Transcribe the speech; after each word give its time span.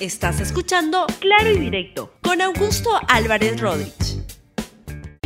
Estás 0.00 0.38
escuchando 0.38 1.06
Claro 1.18 1.50
y 1.50 1.58
Directo 1.58 2.12
con 2.22 2.40
Augusto 2.40 2.88
Álvarez 3.08 3.60
Rodríguez. 3.60 4.22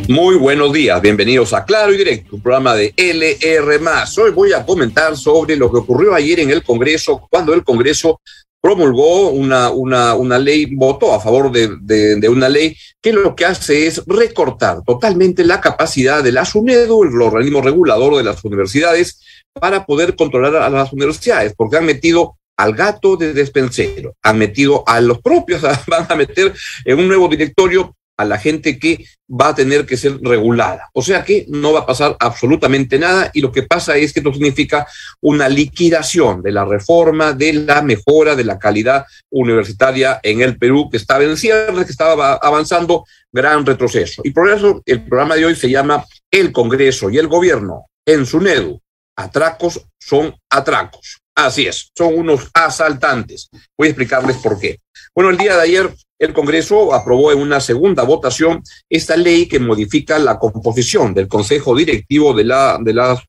Muy 0.09 0.37
buenos 0.37 0.73
días, 0.73 0.99
bienvenidos 1.03 1.53
a 1.53 1.67
Claro 1.67 1.92
y 1.92 1.99
Directo, 1.99 2.37
un 2.37 2.42
programa 2.42 2.75
de 2.75 2.95
LR. 2.97 3.81
Hoy 4.17 4.31
voy 4.31 4.55
a 4.55 4.65
comentar 4.65 5.15
sobre 5.15 5.57
lo 5.57 5.71
que 5.71 5.77
ocurrió 5.77 6.15
ayer 6.15 6.41
en 6.41 6.50
el 6.50 6.63
Congreso, 6.63 7.29
cuando 7.31 7.53
el 7.53 7.65
Congreso 7.65 8.23
promulgó 8.62 9.29
una, 9.29 9.69
una, 9.69 10.14
una 10.14 10.39
ley, 10.39 10.75
votó 10.75 11.12
a 11.12 11.20
favor 11.20 11.52
de, 11.52 12.29
una 12.30 12.48
ley 12.48 12.75
que 13.02 13.12
lo 13.12 13.36
que 13.36 13.45
hace 13.45 13.86
es 13.86 14.02
recortar 14.07 14.82
totalmente 14.86 15.45
la 15.45 15.61
capacidad 15.61 16.25
de 16.25 16.32
la 16.32 16.46
SUNEDU, 16.46 17.04
el 17.04 17.20
organismo 17.20 17.61
regulador 17.61 18.16
de 18.16 18.25
las 18.25 18.43
universidades, 18.43 19.20
para 19.52 19.84
poder 19.84 20.16
controlar 20.16 20.57
a 20.57 20.70
las 20.70 20.95
universidades, 20.95 21.52
porque 21.54 21.77
han 21.77 21.84
metido 21.84 22.39
al 22.57 22.75
gato 22.75 23.16
de 23.16 23.32
despensero, 23.32 24.14
han 24.23 24.39
metido 24.39 24.85
a 24.87 25.00
los 25.00 25.21
propios, 25.21 25.62
van 25.86 26.07
a 26.08 26.14
meter 26.14 26.53
en 26.85 26.99
un 26.99 27.08
nuevo 27.08 27.29
directorio 27.29 27.94
a 28.17 28.25
la 28.25 28.39
gente 28.39 28.79
que 28.79 29.04
va 29.29 29.49
a 29.49 29.54
tener 29.54 29.86
que 29.86 29.96
ser 29.96 30.18
regulada. 30.21 30.91
O 30.93 31.03
sea 31.03 31.25
que 31.25 31.46
no 31.49 31.72
va 31.72 31.80
a 31.80 31.86
pasar 31.86 32.16
absolutamente 32.20 32.98
nada 32.98 33.30
y 33.32 33.41
lo 33.41 33.50
que 33.50 33.62
pasa 33.62 33.96
es 33.96 34.12
que 34.12 34.20
esto 34.20 34.32
significa 34.32 34.86
una 35.20 35.48
liquidación 35.48 36.42
de 36.42 36.52
la 36.52 36.64
reforma, 36.64 37.32
de 37.32 37.52
la 37.52 37.82
mejora 37.82 38.34
de 38.34 38.44
la 38.44 38.58
calidad 38.58 39.06
universitaria 39.30 40.20
en 40.22 40.42
el 40.42 40.58
Perú, 40.58 40.88
que 40.91 40.98
estaba 40.98 41.24
en 41.24 41.36
cierre, 41.36 41.84
que 41.84 41.91
estaba 41.91 42.34
avanzando, 42.34 43.05
gran 43.32 43.64
retroceso. 43.64 44.22
Y 44.24 44.30
por 44.30 44.50
eso 44.50 44.82
el 44.84 45.05
programa 45.05 45.34
de 45.34 45.46
hoy 45.46 45.56
se 45.56 45.70
llama 45.70 46.05
El 46.30 46.52
Congreso 46.52 47.10
y 47.10 47.19
el 47.19 47.28
Gobierno 47.28 47.86
en 48.06 48.27
SUNEDU. 48.27 48.80
Atracos 49.16 49.80
son 49.98 50.34
atracos. 50.50 51.21
Así 51.34 51.66
es, 51.66 51.91
son 51.96 52.14
unos 52.14 52.50
asaltantes. 52.52 53.48
Voy 53.77 53.88
a 53.88 53.91
explicarles 53.91 54.36
por 54.36 54.59
qué. 54.60 54.78
Bueno, 55.14 55.30
el 55.30 55.38
día 55.38 55.56
de 55.56 55.62
ayer 55.62 55.91
el 56.18 56.32
Congreso 56.32 56.95
aprobó 56.95 57.32
en 57.32 57.41
una 57.41 57.58
segunda 57.58 58.05
votación 58.05 58.62
esta 58.88 59.16
ley 59.16 59.48
que 59.48 59.58
modifica 59.58 60.20
la 60.20 60.38
composición 60.38 61.12
del 61.14 61.27
Consejo 61.27 61.75
Directivo 61.75 62.33
de 62.33 62.44
la, 62.44 62.78
de 62.80 62.94
la 62.94 63.20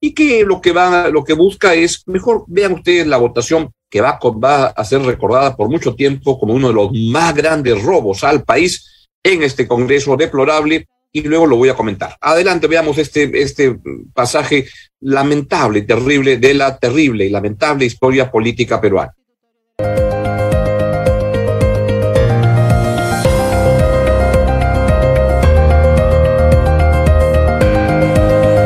y 0.00 0.14
que 0.14 0.44
lo 0.44 0.60
que, 0.60 0.70
va, 0.70 1.08
lo 1.08 1.24
que 1.24 1.32
busca 1.32 1.74
es, 1.74 2.04
mejor 2.06 2.44
vean 2.46 2.74
ustedes 2.74 3.06
la 3.08 3.16
votación 3.16 3.72
que 3.90 4.00
va, 4.00 4.18
va 4.22 4.66
a 4.66 4.84
ser 4.84 5.02
recordada 5.02 5.56
por 5.56 5.68
mucho 5.68 5.96
tiempo 5.96 6.38
como 6.38 6.54
uno 6.54 6.68
de 6.68 6.74
los 6.74 6.92
más 6.92 7.34
grandes 7.34 7.82
robos 7.82 8.22
al 8.22 8.44
país 8.44 9.08
en 9.24 9.42
este 9.42 9.66
Congreso 9.66 10.16
deplorable 10.16 10.86
y 11.16 11.22
luego 11.22 11.46
lo 11.46 11.56
voy 11.56 11.68
a 11.68 11.74
comentar. 11.74 12.16
Adelante, 12.20 12.66
veamos 12.66 12.98
este, 12.98 13.40
este 13.40 13.78
pasaje 14.12 14.66
lamentable 15.00 15.82
terrible 15.82 16.38
de 16.38 16.54
la 16.54 16.76
terrible 16.76 17.24
y 17.24 17.30
lamentable 17.30 17.84
historia 17.86 18.30
política 18.30 18.80
peruana. 18.80 19.14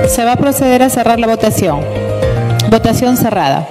Se 0.08 0.24
va 0.24 0.32
a 0.32 0.36
proceder 0.36 0.82
a 0.82 0.88
cerrar 0.88 1.20
la 1.20 1.26
votación. 1.26 1.84
Votación 2.70 3.18
cerrada. 3.18 3.68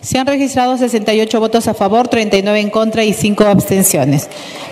Se 0.00 0.18
han 0.18 0.26
registrado 0.26 0.78
68 0.78 1.40
votos 1.40 1.68
a 1.68 1.74
favor, 1.74 2.08
39 2.08 2.60
en 2.60 2.70
contra 2.70 3.04
y 3.04 3.12
5 3.12 3.44
abstenciones. 3.44 4.28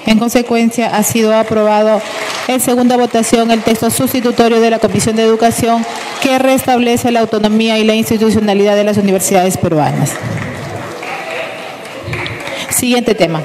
En 0.06 0.18
consecuencia, 0.18 0.96
ha 0.96 1.02
sido 1.02 1.34
aprobado 1.36 2.00
en 2.46 2.60
segunda 2.60 2.96
votación 2.96 3.50
el 3.50 3.62
texto 3.62 3.90
sustitutorio 3.90 4.60
de 4.60 4.70
la 4.70 4.78
Comisión 4.78 5.16
de 5.16 5.22
Educación 5.22 5.84
que 6.22 6.38
restablece 6.38 7.10
la 7.12 7.20
autonomía 7.20 7.78
y 7.78 7.84
la 7.84 7.94
institucionalidad 7.94 8.76
de 8.76 8.84
las 8.84 8.96
universidades 8.96 9.56
peruanas. 9.58 10.12
Siguiente 12.70 13.14
tema 13.14 13.42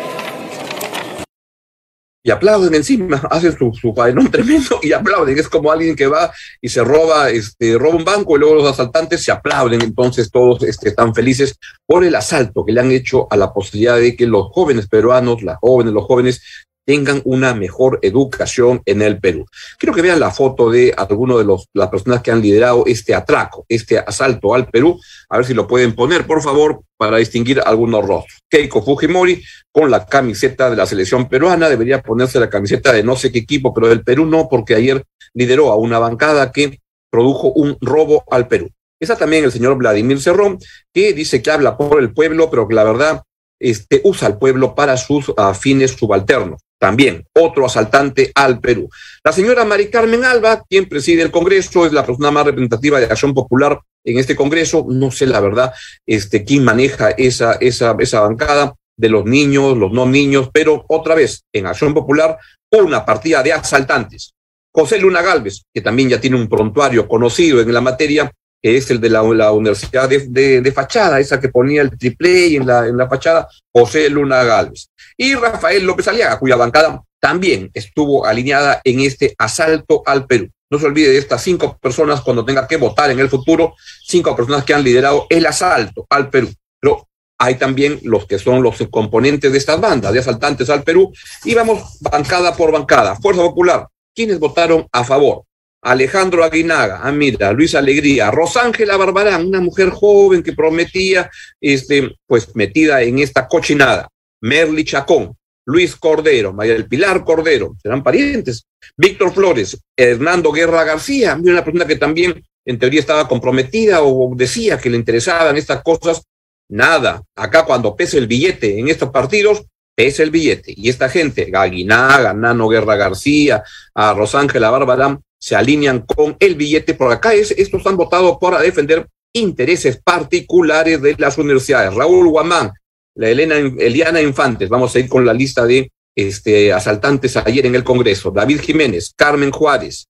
y 2.23 2.31
aplauden 2.31 2.73
encima, 2.73 3.17
hacen 3.29 3.55
su, 3.57 3.73
su 3.73 3.93
tremendo 4.31 4.79
y 4.81 4.93
aplauden. 4.93 5.37
Es 5.37 5.49
como 5.49 5.71
alguien 5.71 5.95
que 5.95 6.07
va 6.07 6.31
y 6.61 6.69
se 6.69 6.83
roba, 6.83 7.29
este, 7.29 7.77
roba 7.77 7.95
un 7.95 8.05
banco 8.05 8.35
y 8.35 8.39
luego 8.39 8.55
los 8.55 8.71
asaltantes 8.71 9.23
se 9.23 9.31
aplauden. 9.31 9.81
Entonces 9.81 10.31
todos 10.31 10.63
este, 10.63 10.89
están 10.89 11.13
felices 11.13 11.59
por 11.85 12.05
el 12.05 12.15
asalto 12.15 12.65
que 12.65 12.71
le 12.71 12.79
han 12.79 12.91
hecho 12.91 13.27
a 13.29 13.35
la 13.35 13.53
posibilidad 13.53 13.97
de 13.97 14.15
que 14.15 14.25
los 14.25 14.47
jóvenes 14.51 14.87
peruanos, 14.87 15.43
las 15.43 15.57
jóvenes, 15.59 15.93
los 15.93 16.05
jóvenes 16.05 16.41
tengan 16.85 17.21
una 17.25 17.53
mejor 17.53 17.99
educación 18.01 18.81
en 18.85 19.01
el 19.01 19.19
Perú. 19.19 19.45
Quiero 19.77 19.93
que 19.93 20.01
vean 20.01 20.19
la 20.19 20.31
foto 20.31 20.69
de 20.69 20.93
alguno 20.95 21.37
de 21.37 21.45
los, 21.45 21.67
las 21.73 21.89
personas 21.89 22.21
que 22.21 22.31
han 22.31 22.41
liderado 22.41 22.83
este 22.85 23.15
atraco, 23.15 23.65
este 23.69 23.99
asalto 23.99 24.53
al 24.53 24.67
Perú. 24.67 24.99
A 25.29 25.37
ver 25.37 25.45
si 25.45 25.53
lo 25.53 25.67
pueden 25.67 25.93
poner, 25.93 26.25
por 26.25 26.41
favor, 26.41 26.81
para 26.97 27.17
distinguir 27.17 27.61
algunos 27.65 28.05
rostros. 28.05 28.41
Keiko 28.49 28.83
Fujimori 28.83 29.43
con 29.71 29.89
la 29.89 30.05
camiseta 30.05 30.69
de 30.69 30.75
la 30.75 30.85
selección 30.85 31.27
peruana, 31.27 31.69
debería 31.69 32.01
ponerse 32.01 32.39
la 32.39 32.49
camiseta 32.49 32.91
de 32.91 33.03
no 33.03 33.15
sé 33.15 33.31
qué 33.31 33.39
equipo, 33.39 33.73
pero 33.73 33.87
del 33.87 34.03
Perú 34.03 34.25
no, 34.25 34.47
porque 34.49 34.75
ayer 34.75 35.03
lideró 35.33 35.71
a 35.71 35.77
una 35.77 35.99
bancada 35.99 36.51
que 36.51 36.79
produjo 37.09 37.51
un 37.53 37.77
robo 37.81 38.23
al 38.29 38.47
Perú. 38.47 38.69
Está 38.99 39.17
también 39.17 39.43
el 39.43 39.51
señor 39.51 39.75
Vladimir 39.75 40.21
Cerrón, 40.21 40.59
que 40.93 41.13
dice 41.13 41.41
que 41.41 41.51
habla 41.51 41.75
por 41.75 41.99
el 41.99 42.13
pueblo, 42.13 42.49
pero 42.49 42.67
que 42.67 42.75
la 42.75 42.83
verdad 42.83 43.23
este, 43.59 44.01
usa 44.03 44.27
al 44.27 44.37
pueblo 44.37 44.75
para 44.75 44.95
sus 44.97 45.29
uh, 45.29 45.53
fines 45.53 45.91
subalternos 45.91 46.61
también 46.83 47.25
otro 47.33 47.65
asaltante 47.65 48.33
al 48.35 48.59
Perú. 48.59 48.89
La 49.23 49.31
señora 49.31 49.63
Mari 49.63 49.89
Carmen 49.89 50.25
Alba, 50.25 50.65
quien 50.69 50.89
preside 50.89 51.21
el 51.21 51.31
Congreso, 51.31 51.85
es 51.85 51.93
la 51.93 52.05
persona 52.05 52.29
más 52.29 52.45
representativa 52.45 52.99
de 52.99 53.05
Acción 53.05 53.33
Popular 53.33 53.79
en 54.03 54.19
este 54.19 54.35
Congreso. 54.35 54.85
No 54.89 55.09
sé 55.09 55.25
la 55.25 55.39
verdad 55.39 55.73
este, 56.05 56.43
quién 56.43 56.65
maneja 56.65 57.11
esa, 57.11 57.53
esa, 57.53 57.95
esa 57.97 58.19
bancada 58.19 58.75
de 58.97 59.07
los 59.07 59.23
niños, 59.23 59.77
los 59.77 59.93
no 59.93 60.05
niños, 60.05 60.49
pero 60.51 60.83
otra 60.89 61.15
vez 61.15 61.45
en 61.53 61.67
Acción 61.67 61.93
Popular, 61.93 62.37
una 62.69 63.05
partida 63.05 63.41
de 63.41 63.53
asaltantes. 63.53 64.33
José 64.75 64.99
Luna 64.99 65.21
Galvez, 65.21 65.61
que 65.73 65.79
también 65.79 66.09
ya 66.09 66.19
tiene 66.19 66.35
un 66.35 66.49
prontuario 66.49 67.07
conocido 67.07 67.61
en 67.61 67.73
la 67.73 67.79
materia, 67.79 68.29
es 68.63 68.89
el 68.89 69.01
de 69.01 69.09
la, 69.09 69.21
Universidad 69.21 70.09
de, 70.09 70.71
Fachada, 70.73 71.19
esa 71.19 71.39
que 71.39 71.49
ponía 71.49 71.81
el 71.81 71.97
triple 71.97 72.55
en 72.55 72.65
la, 72.65 72.87
en 72.87 72.95
la 72.95 73.09
fachada, 73.09 73.47
José 73.71 74.09
Luna 74.09 74.43
Galvez. 74.43 74.87
Y 75.17 75.35
Rafael 75.35 75.83
López 75.83 76.07
Aliaga, 76.07 76.39
cuya 76.39 76.55
bancada 76.55 77.03
también 77.19 77.69
estuvo 77.73 78.25
alineada 78.25 78.81
en 78.83 79.01
este 79.01 79.35
asalto 79.37 80.01
al 80.05 80.25
Perú. 80.25 80.49
No 80.69 80.79
se 80.79 80.85
olvide 80.85 81.09
de 81.09 81.17
estas 81.17 81.43
cinco 81.43 81.77
personas 81.77 82.21
cuando 82.21 82.43
tenga 82.43 82.67
que 82.67 82.77
votar 82.77 83.11
en 83.11 83.19
el 83.19 83.29
futuro, 83.29 83.75
cinco 84.05 84.35
personas 84.35 84.63
que 84.63 84.73
han 84.73 84.83
liderado 84.83 85.27
el 85.29 85.45
asalto 85.45 86.07
al 86.09 86.29
Perú. 86.29 86.49
Pero 86.79 87.07
hay 87.37 87.55
también 87.55 87.99
los 88.03 88.25
que 88.25 88.39
son 88.39 88.63
los 88.63 88.77
componentes 88.89 89.51
de 89.51 89.57
estas 89.57 89.79
bandas 89.79 90.13
de 90.13 90.19
asaltantes 90.19 90.69
al 90.69 90.83
Perú. 90.83 91.13
Y 91.43 91.53
vamos 91.53 91.97
bancada 91.99 92.55
por 92.55 92.71
bancada. 92.71 93.15
Fuerza 93.17 93.41
Popular, 93.41 93.87
¿quiénes 94.15 94.39
votaron 94.39 94.87
a 94.91 95.03
favor? 95.03 95.43
Alejandro 95.83 96.45
Aguinaga, 96.45 97.01
ah, 97.03 97.11
Luis 97.51 97.75
Alegría, 97.75 98.31
Rosángela 98.31 98.95
Barbarán, 98.95 99.45
una 99.45 99.59
mujer 99.59 99.89
joven 99.89 100.41
que 100.41 100.53
prometía, 100.53 101.29
este, 101.59 102.15
pues 102.25 102.55
metida 102.55 103.01
en 103.01 103.19
esta 103.19 103.47
cochinada, 103.47 104.07
Merly 104.41 104.85
Chacón, 104.85 105.35
Luis 105.65 105.95
Cordero, 105.97 106.53
María 106.53 106.73
del 106.73 106.87
Pilar 106.87 107.25
Cordero, 107.25 107.75
serán 107.81 108.01
parientes, 108.01 108.65
Víctor 108.95 109.33
Flores, 109.33 109.77
Hernando 109.95 110.53
Guerra 110.53 110.85
García, 110.85 111.37
una 111.41 111.63
persona 111.63 111.85
que 111.85 111.97
también 111.97 112.41
en 112.65 112.79
teoría 112.79 113.01
estaba 113.01 113.27
comprometida 113.27 114.03
o 114.03 114.33
decía 114.35 114.77
que 114.77 114.89
le 114.89 114.97
interesaban 114.97 115.57
estas 115.57 115.83
cosas, 115.83 116.23
nada, 116.69 117.21
acá 117.35 117.65
cuando 117.65 117.93
pese 117.93 118.17
el 118.17 118.27
billete 118.27 118.79
en 118.79 118.87
estos 118.87 119.09
partidos, 119.09 119.65
pese 119.95 120.23
el 120.23 120.31
billete, 120.31 120.73
y 120.75 120.87
esta 120.87 121.09
gente, 121.09 121.51
Aguinaga, 121.53 122.33
Nano 122.33 122.69
Guerra 122.69 122.95
García, 122.95 123.63
a 123.93 124.13
Rosángela 124.13 124.69
Barbarán, 124.69 125.19
se 125.43 125.57
alinean 125.57 126.05
con 126.05 126.37
el 126.39 126.55
billete, 126.55 126.93
por 126.93 127.11
acá 127.11 127.33
es, 127.33 127.51
estos 127.51 127.85
han 127.85 127.97
votado 127.97 128.39
para 128.39 128.61
defender 128.61 129.09
intereses 129.33 129.99
particulares 130.01 131.01
de 131.01 131.17
las 131.17 131.37
universidades. 131.37 131.93
Raúl 131.93 132.29
Guamán, 132.29 132.71
la 133.15 133.27
Elena, 133.27 133.55
Eliana 133.57 134.21
Infantes, 134.21 134.69
vamos 134.69 134.95
a 134.95 134.99
ir 134.99 135.09
con 135.09 135.25
la 135.25 135.33
lista 135.33 135.65
de 135.65 135.91
este, 136.15 136.71
asaltantes 136.71 137.35
ayer 137.35 137.65
en 137.65 137.75
el 137.75 137.83
Congreso, 137.83 138.31
David 138.31 138.61
Jiménez, 138.61 139.11
Carmen 139.17 139.51
Juárez, 139.51 140.07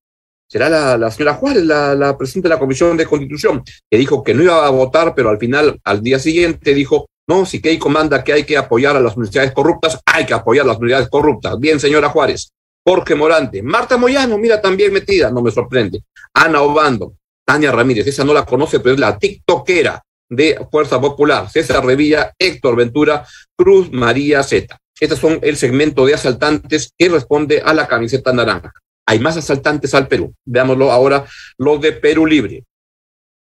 será 0.48 0.70
la, 1.00 1.10
señora 1.10 1.34
Juárez, 1.34 1.64
la, 1.64 2.16
presidenta 2.16 2.50
de 2.50 2.54
la 2.54 2.60
Comisión 2.60 2.96
de 2.96 3.08
Constitución, 3.08 3.64
que 3.90 3.98
dijo 3.98 4.24
que 4.24 4.36
no 4.36 4.44
iba 4.44 4.64
a 4.64 4.70
votar, 4.70 5.16
pero 5.16 5.32
al 5.32 5.40
final, 5.40 5.80
al 5.84 6.04
día 6.04 6.20
siguiente, 6.20 6.76
dijo, 6.76 7.08
no, 7.28 7.48
si 7.48 7.60
Keiko 7.60 7.90
manda 7.90 8.24
que 8.24 8.34
hay 8.34 8.44
que 8.44 8.56
apoyar 8.56 8.96
a 8.96 9.00
las 9.00 9.18
universidades 9.18 9.52
corruptas, 9.52 10.00
hay 10.06 10.28
que 10.28 10.36
apoyar 10.36 10.66
a 10.66 10.68
las 10.68 10.78
universidades 10.78 11.10
corruptas. 11.10 11.60
Bien, 11.60 11.80
señora 11.80 12.10
Juárez. 12.10 12.52
Jorge 12.86 13.16
Morante, 13.16 13.64
Marta 13.64 13.98
Moyano, 13.98 14.38
mira, 14.38 14.62
también 14.62 14.92
metida, 14.92 15.32
no 15.32 15.42
me 15.42 15.52
sorprende. 15.52 16.04
Ana 16.34 16.62
Obando, 16.62 17.16
Tania 17.46 17.72
Ramírez, 17.72 18.08
esa 18.08 18.24
no 18.24 18.34
la 18.34 18.46
conoce, 18.46 18.80
pero 18.80 18.96
es 18.96 19.00
la 19.00 19.18
tiktokera 19.18 20.02
de 20.30 20.66
Fuerza 20.72 21.00
Popular, 21.00 21.50
César 21.50 21.86
Revilla, 21.86 22.34
Héctor 22.38 22.76
Ventura, 22.76 23.26
Cruz 23.56 23.92
María 23.92 24.44
Zeta. 24.44 24.78
Estos 25.00 25.20
son 25.20 25.40
el 25.42 25.58
segmento 25.58 26.06
de 26.06 26.14
asaltantes 26.14 26.92
que 26.98 27.10
responde 27.10 27.62
a 27.62 27.74
la 27.74 27.88
camiseta 27.88 28.34
naranja. 28.34 28.74
Hay 29.06 29.20
más 29.20 29.38
asaltantes 29.38 29.94
al 29.94 30.08
Perú. 30.08 30.34
Veámoslo 30.46 30.92
ahora, 30.92 31.26
los 31.58 31.82
de 31.82 31.92
Perú 31.94 32.26
Libre. 32.26 32.64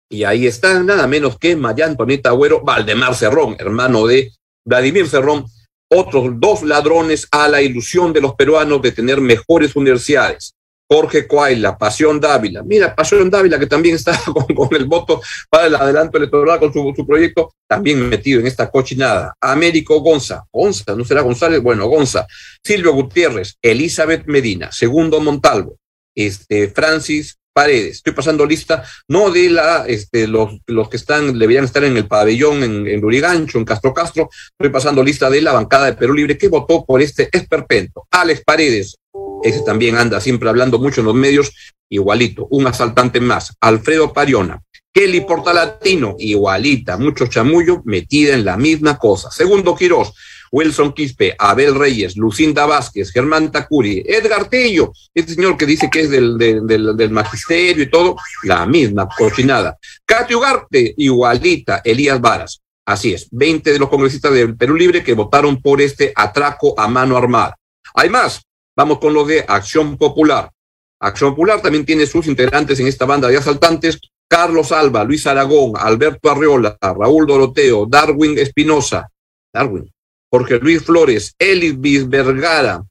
Y 0.09 0.23
ahí 0.23 0.47
está 0.47 0.81
nada 0.81 1.07
menos 1.07 1.37
que 1.37 1.55
María 1.55 1.85
Antonieta 1.85 2.29
Agüero, 2.29 2.61
Valdemar 2.61 3.15
Cerrón, 3.15 3.55
hermano 3.59 4.07
de 4.07 4.31
Vladimir 4.65 5.07
Cerrón, 5.07 5.45
otros 5.91 6.39
dos 6.39 6.63
ladrones 6.63 7.27
a 7.31 7.47
la 7.47 7.61
ilusión 7.61 8.13
de 8.13 8.21
los 8.21 8.35
peruanos 8.35 8.81
de 8.81 8.91
tener 8.91 9.19
mejores 9.19 9.75
universidades. 9.75 10.53
Jorge 10.89 11.25
Coaila, 11.25 11.77
Pasión 11.77 12.19
Dávila. 12.19 12.63
Mira, 12.63 12.93
Pasión 12.93 13.29
Dávila, 13.29 13.57
que 13.57 13.65
también 13.65 13.95
está 13.95 14.19
con, 14.55 14.75
el 14.75 14.85
voto 14.85 15.21
para 15.49 15.67
el 15.67 15.75
adelanto 15.75 16.17
electoral 16.17 16.59
con 16.59 16.73
su, 16.73 16.93
su, 16.95 17.05
proyecto, 17.07 17.53
también 17.67 18.09
metido 18.09 18.39
en 18.39 18.47
esta 18.47 18.69
cochinada. 18.69 19.33
Américo 19.39 19.99
Gonza, 20.01 20.43
Gonza, 20.51 20.95
¿no 20.95 21.05
será 21.05 21.21
González? 21.21 21.61
Bueno, 21.61 21.87
Gonza. 21.87 22.25
Silvio 22.63 22.93
Gutiérrez, 22.93 23.57
Elizabeth 23.61 24.25
Medina, 24.27 24.71
Segundo 24.71 25.21
Montalvo, 25.21 25.77
este, 26.13 26.69
Francis 26.69 27.37
Paredes. 27.53 27.97
Estoy 27.97 28.13
pasando 28.13 28.45
lista, 28.45 28.83
no 29.07 29.29
de 29.29 29.49
la, 29.49 29.85
este, 29.87 30.27
los, 30.27 30.57
los 30.67 30.89
que 30.89 30.97
están, 30.97 31.37
deberían 31.37 31.65
estar 31.65 31.83
en 31.83 31.97
el 31.97 32.07
pabellón 32.07 32.63
en, 32.63 32.87
en 32.87 33.01
Lurigancho, 33.01 33.57
en 33.57 33.65
Castro 33.65 33.93
Castro. 33.93 34.29
Estoy 34.51 34.69
pasando 34.71 35.03
lista 35.03 35.29
de 35.29 35.41
la 35.41 35.53
bancada 35.53 35.87
de 35.87 35.93
Perú 35.93 36.13
Libre 36.13 36.37
que 36.37 36.47
votó 36.47 36.85
por 36.85 37.01
este 37.01 37.29
esperpento. 37.31 38.07
Alex 38.11 38.43
Paredes, 38.45 38.95
ese 39.43 39.61
también 39.61 39.97
anda 39.97 40.21
siempre 40.21 40.49
hablando 40.49 40.79
mucho 40.79 41.01
en 41.01 41.07
los 41.07 41.15
medios, 41.15 41.51
igualito, 41.89 42.47
un 42.51 42.67
asaltante 42.67 43.19
más. 43.19 43.53
Alfredo 43.59 44.13
Pariona. 44.13 44.61
Kelly 44.93 45.21
Portalatino, 45.21 46.15
igualita, 46.19 46.97
mucho 46.97 47.27
chamullo, 47.27 47.81
metida 47.85 48.33
en 48.33 48.43
la 48.43 48.57
misma 48.57 48.97
cosa. 48.97 49.31
Segundo 49.31 49.73
Quirós, 49.73 50.13
Wilson 50.51 50.91
Quispe, 50.91 51.35
Abel 51.39 51.73
Reyes, 51.75 52.17
Lucinda 52.17 52.65
Vázquez, 52.65 53.11
Germán 53.11 53.51
Tacuri, 53.51 54.03
Edgar 54.05 54.49
Tello, 54.49 54.91
este 55.13 55.35
señor 55.35 55.57
que 55.57 55.65
dice 55.65 55.89
que 55.89 56.01
es 56.01 56.09
del, 56.09 56.37
del, 56.37 57.09
magisterio 57.11 57.83
y 57.83 57.89
todo, 57.89 58.17
la 58.43 58.65
misma 58.65 59.07
cochinada. 59.07 59.77
Katy 60.05 60.35
Ugarte, 60.35 60.93
igualita, 60.97 61.81
Elías 61.83 62.19
Varas. 62.19 62.61
Así 62.85 63.13
es, 63.13 63.27
20 63.31 63.71
de 63.71 63.79
los 63.79 63.89
congresistas 63.89 64.33
del 64.33 64.57
Perú 64.57 64.75
Libre 64.75 65.03
que 65.03 65.13
votaron 65.13 65.61
por 65.61 65.81
este 65.81 66.11
atraco 66.15 66.77
a 66.77 66.87
mano 66.87 67.15
armada. 67.15 67.55
Hay 67.93 68.09
más, 68.09 68.41
vamos 68.75 68.99
con 68.99 69.13
lo 69.13 69.23
de 69.23 69.45
Acción 69.47 69.97
Popular. 69.97 70.51
Acción 70.99 71.31
Popular 71.31 71.61
también 71.61 71.85
tiene 71.85 72.05
sus 72.05 72.27
integrantes 72.27 72.79
en 72.79 72.87
esta 72.87 73.05
banda 73.05 73.27
de 73.27 73.37
asaltantes, 73.37 73.99
Carlos 74.27 74.71
Alba, 74.71 75.03
Luis 75.03 75.25
Aragón, 75.27 75.73
Alberto 75.77 76.29
Arreola, 76.29 76.77
Raúl 76.81 77.25
Doroteo, 77.25 77.85
Darwin 77.85 78.37
Espinosa, 78.37 79.09
Darwin, 79.53 79.91
Jorge 80.31 80.59
Luis 80.59 80.81
Flores, 80.83 81.35
Elvis 81.37 82.07
Vergara, 82.07 82.83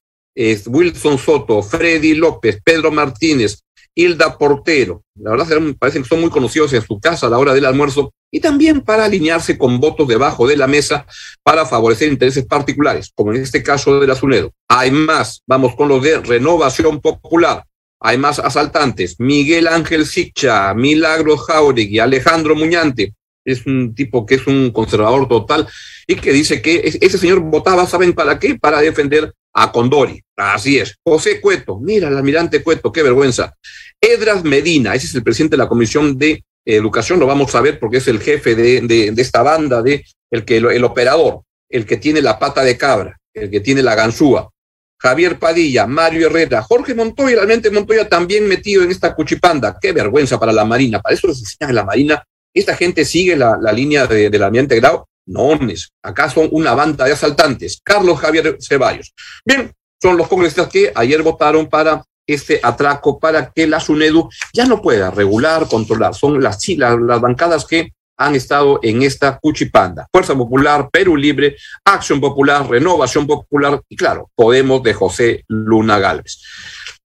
Wilson 0.66 1.18
Soto, 1.18 1.62
Freddy 1.62 2.14
López, 2.14 2.60
Pedro 2.62 2.90
Martínez, 2.90 3.62
Hilda 3.94 4.36
Portero. 4.36 5.02
La 5.14 5.30
verdad, 5.32 5.58
me 5.58 5.74
parece 5.74 6.02
que 6.02 6.08
son 6.08 6.20
muy 6.20 6.30
conocidos 6.30 6.72
en 6.74 6.82
su 6.82 7.00
casa 7.00 7.26
a 7.26 7.30
la 7.30 7.38
hora 7.38 7.54
del 7.54 7.64
almuerzo 7.64 8.12
y 8.30 8.40
también 8.40 8.82
para 8.82 9.06
alinearse 9.06 9.58
con 9.58 9.80
votos 9.80 10.06
debajo 10.06 10.46
de 10.46 10.56
la 10.56 10.66
mesa 10.66 11.06
para 11.42 11.66
favorecer 11.66 12.12
intereses 12.12 12.44
particulares, 12.44 13.10
como 13.14 13.32
en 13.32 13.42
este 13.42 13.62
caso 13.62 13.98
de 13.98 14.06
la 14.06 14.14
SUNEDO. 14.14 14.52
Hay 14.68 14.90
más, 14.90 15.42
vamos 15.46 15.74
con 15.74 15.88
los 15.88 16.02
de 16.02 16.18
Renovación 16.18 17.00
Popular. 17.00 17.64
Hay 18.02 18.16
más 18.16 18.38
asaltantes. 18.38 19.16
Miguel 19.18 19.66
Ángel 19.66 20.06
Sicha, 20.06 20.72
Milagro 20.74 21.36
Jauregui, 21.36 21.98
Alejandro 21.98 22.54
Muñante. 22.54 23.14
Es 23.50 23.66
un 23.66 23.94
tipo 23.94 24.24
que 24.24 24.36
es 24.36 24.46
un 24.46 24.70
conservador 24.70 25.28
total 25.28 25.66
y 26.06 26.16
que 26.16 26.32
dice 26.32 26.62
que 26.62 26.98
ese 27.00 27.18
señor 27.18 27.40
votaba, 27.40 27.86
¿saben 27.86 28.12
para 28.12 28.38
qué? 28.38 28.56
Para 28.56 28.80
defender 28.80 29.32
a 29.52 29.72
Condori. 29.72 30.22
Así 30.36 30.78
es. 30.78 30.96
José 31.04 31.40
Cueto, 31.40 31.78
mira 31.78 32.08
el 32.08 32.16
almirante 32.16 32.62
Cueto, 32.62 32.92
qué 32.92 33.02
vergüenza. 33.02 33.54
Edras 34.00 34.44
Medina, 34.44 34.94
ese 34.94 35.06
es 35.06 35.14
el 35.14 35.22
presidente 35.22 35.56
de 35.56 35.62
la 35.62 35.68
Comisión 35.68 36.16
de 36.16 36.44
Educación, 36.64 37.18
lo 37.18 37.26
vamos 37.26 37.54
a 37.54 37.60
ver 37.60 37.78
porque 37.78 37.98
es 37.98 38.08
el 38.08 38.20
jefe 38.20 38.54
de, 38.54 38.82
de, 38.82 39.22
esta 39.22 39.42
banda, 39.42 39.82
de 39.82 40.04
el, 40.30 40.44
que, 40.44 40.58
el 40.58 40.84
operador, 40.84 41.42
el 41.68 41.86
que 41.86 41.96
tiene 41.96 42.20
la 42.20 42.38
pata 42.38 42.62
de 42.62 42.76
cabra, 42.76 43.18
el 43.34 43.50
que 43.50 43.60
tiene 43.60 43.82
la 43.82 43.94
ganzúa. 43.94 44.50
Javier 44.98 45.38
Padilla, 45.38 45.86
Mario 45.86 46.26
Herrera, 46.26 46.60
Jorge 46.62 46.94
Montoya, 46.94 47.36
realmente 47.36 47.70
Montoya 47.70 48.06
también 48.06 48.46
metido 48.46 48.82
en 48.82 48.90
esta 48.90 49.14
cuchipanda. 49.14 49.78
Qué 49.80 49.92
vergüenza 49.92 50.38
para 50.38 50.52
la 50.52 50.66
Marina. 50.66 51.00
Para 51.00 51.14
eso 51.14 51.26
les 51.28 51.38
enseñan 51.38 51.70
en 51.70 51.76
la 51.76 51.84
Marina. 51.84 52.22
Esta 52.54 52.76
gente 52.76 53.04
sigue 53.04 53.36
la, 53.36 53.56
línea 53.72 54.06
de, 54.06 54.30
del 54.30 54.42
ambiente 54.42 54.76
grado. 54.76 55.08
No, 55.26 55.58
acá 56.02 56.28
son 56.28 56.48
una 56.50 56.74
banda 56.74 57.04
de 57.04 57.12
asaltantes. 57.12 57.80
Carlos 57.84 58.18
Javier 58.18 58.56
Ceballos. 58.60 59.14
Bien, 59.44 59.72
son 60.02 60.16
los 60.16 60.28
congresistas 60.28 60.68
que 60.68 60.92
ayer 60.94 61.22
votaron 61.22 61.68
para 61.68 62.02
este 62.26 62.60
atraco 62.62 63.18
para 63.18 63.50
que 63.50 63.66
la 63.66 63.80
SUNEDU 63.80 64.28
ya 64.52 64.64
no 64.64 64.80
pueda 64.80 65.10
regular, 65.10 65.68
controlar. 65.68 66.14
Son 66.14 66.42
las, 66.42 66.66
las, 66.68 66.98
las 67.00 67.20
bancadas 67.20 67.66
que 67.66 67.92
han 68.20 68.34
estado 68.34 68.80
en 68.82 69.02
esta 69.02 69.38
cuchipanda. 69.38 70.06
Fuerza 70.12 70.34
Popular, 70.34 70.90
Perú 70.92 71.16
Libre, 71.16 71.56
Acción 71.84 72.20
Popular, 72.20 72.68
Renovación 72.68 73.26
Popular 73.26 73.80
y 73.88 73.96
claro, 73.96 74.30
Podemos 74.34 74.82
de 74.82 74.92
José 74.92 75.44
Luna 75.48 75.98
Gálvez. 75.98 76.42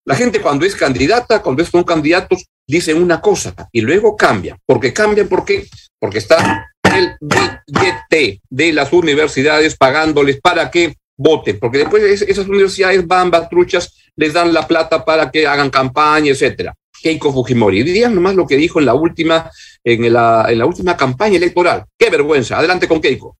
La 0.03 0.15
gente 0.15 0.41
cuando 0.41 0.65
es 0.65 0.75
candidata, 0.75 1.41
cuando 1.41 1.63
son 1.65 1.83
candidatos, 1.83 2.45
dicen 2.67 3.01
una 3.01 3.21
cosa 3.21 3.53
y 3.71 3.81
luego 3.81 4.15
cambian. 4.15 4.57
¿Por 4.65 4.79
qué 4.79 4.93
cambian? 4.93 5.27
¿Por 5.27 5.45
qué? 5.45 5.67
Porque 5.99 6.19
está 6.19 6.67
el 6.83 7.15
billete 7.19 8.41
de 8.49 8.73
las 8.73 8.91
universidades 8.93 9.75
pagándoles 9.75 10.39
para 10.41 10.69
que 10.71 10.95
voten, 11.17 11.59
porque 11.59 11.79
después 11.79 12.21
esas 12.21 12.47
universidades 12.47 13.05
van, 13.07 13.31
batruchas, 13.31 13.93
les 14.15 14.33
dan 14.33 14.53
la 14.53 14.67
plata 14.67 15.03
para 15.03 15.31
que 15.31 15.47
hagan 15.47 15.69
campaña, 15.69 16.31
etcétera. 16.31 16.73
Keiko 17.01 17.31
Fujimori. 17.31 17.83
Digan 17.83 18.15
nomás 18.15 18.35
lo 18.35 18.47
que 18.47 18.57
dijo 18.57 18.79
en 18.79 18.85
la 18.85 18.93
última, 18.93 19.49
en 19.83 20.11
la, 20.11 20.45
en 20.49 20.57
la 20.57 20.65
última 20.65 20.97
campaña 20.97 21.37
electoral. 21.37 21.85
Qué 21.97 22.09
vergüenza. 22.09 22.57
Adelante 22.57 22.87
con 22.87 22.99
Keiko. 22.99 23.37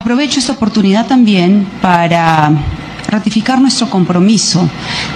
Aprovecho 0.00 0.40
esta 0.40 0.52
oportunidad 0.52 1.06
también 1.06 1.66
para 1.80 2.50
ratificar 3.08 3.60
nuestro 3.60 3.90
compromiso 3.90 4.68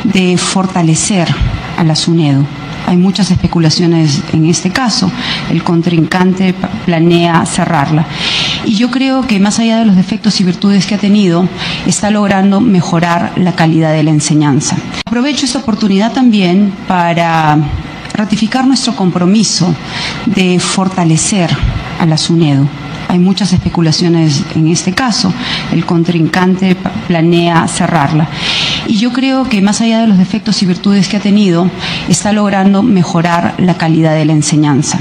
de 0.04 0.36
fortalecer 0.36 1.28
a 1.76 1.84
la 1.84 1.94
SUNEDU. 1.94 2.46
Hay 2.86 2.96
muchas 2.96 3.30
especulaciones 3.30 4.22
en 4.32 4.46
este 4.46 4.70
caso. 4.70 5.10
El 5.50 5.62
contrincante 5.64 6.54
planea 6.84 7.44
cerrarla. 7.44 8.06
Y 8.64 8.76
yo 8.76 8.90
creo 8.90 9.26
que 9.26 9.40
más 9.40 9.58
allá 9.58 9.78
de 9.78 9.86
los 9.86 9.96
defectos 9.96 10.40
y 10.40 10.44
virtudes 10.44 10.86
que 10.86 10.94
ha 10.94 10.98
tenido, 10.98 11.48
está 11.86 12.10
logrando 12.10 12.60
mejorar 12.60 13.32
la 13.36 13.52
calidad 13.52 13.92
de 13.92 14.02
la 14.02 14.10
enseñanza. 14.10 14.76
Aprovecho 15.04 15.46
esta 15.46 15.58
oportunidad 15.58 16.12
también 16.12 16.72
para 16.86 17.58
ratificar 18.14 18.66
nuestro 18.66 18.94
compromiso 18.94 19.74
de 20.26 20.58
fortalecer 20.58 21.50
a 21.98 22.06
la 22.06 22.16
SUNEDU. 22.16 22.66
Hay 23.08 23.18
muchas 23.18 23.52
especulaciones 23.52 24.42
en 24.54 24.66
este 24.66 24.92
caso. 24.92 25.32
El 25.72 25.86
contrincante 25.86 26.76
planea 27.06 27.68
cerrarla. 27.68 28.28
Y 28.88 28.98
yo 28.98 29.12
creo 29.12 29.48
que 29.48 29.60
más 29.60 29.80
allá 29.80 30.00
de 30.00 30.06
los 30.06 30.18
defectos 30.18 30.62
y 30.62 30.66
virtudes 30.66 31.08
que 31.08 31.16
ha 31.16 31.20
tenido, 31.20 31.70
está 32.08 32.32
logrando 32.32 32.82
mejorar 32.82 33.54
la 33.58 33.76
calidad 33.76 34.14
de 34.14 34.24
la 34.24 34.32
enseñanza. 34.32 34.98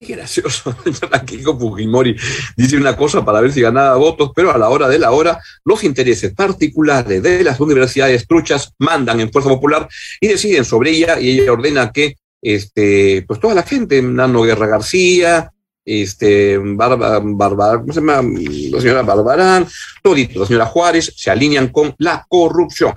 Qué 0.00 0.14
gracioso. 0.14 0.74
Keiko 1.26 1.58
Fujimori 1.58 2.16
dice 2.56 2.76
una 2.76 2.96
cosa 2.96 3.24
para 3.24 3.40
ver 3.40 3.52
si 3.52 3.60
ganaba 3.60 3.96
votos, 3.96 4.30
pero 4.34 4.52
a 4.52 4.58
la 4.58 4.68
hora 4.68 4.88
de 4.88 4.98
la 4.98 5.10
hora, 5.10 5.38
los 5.64 5.82
intereses 5.82 6.32
particulares 6.34 7.22
de 7.22 7.42
las 7.42 7.58
universidades 7.58 8.26
truchas 8.26 8.72
mandan 8.78 9.20
en 9.20 9.32
Fuerza 9.32 9.50
Popular 9.50 9.88
y 10.20 10.28
deciden 10.28 10.64
sobre 10.64 10.90
ella, 10.90 11.20
y 11.20 11.40
ella 11.40 11.52
ordena 11.52 11.90
que 11.90 12.16
este, 12.40 13.24
pues 13.26 13.40
toda 13.40 13.54
la 13.54 13.64
gente, 13.64 14.00
Nano 14.00 14.42
Guerra 14.42 14.68
García, 14.68 15.52
este, 15.88 16.58
Bárbara, 16.58 17.78
¿cómo 17.80 17.92
se 17.92 18.00
llama? 18.00 18.22
La 18.70 18.80
señora 18.80 19.02
Barbarán, 19.02 19.66
todito, 20.02 20.40
la 20.40 20.46
señora 20.46 20.66
Juárez, 20.66 21.12
se 21.16 21.30
alinean 21.30 21.68
con 21.68 21.94
la 21.98 22.26
corrupción. 22.28 22.92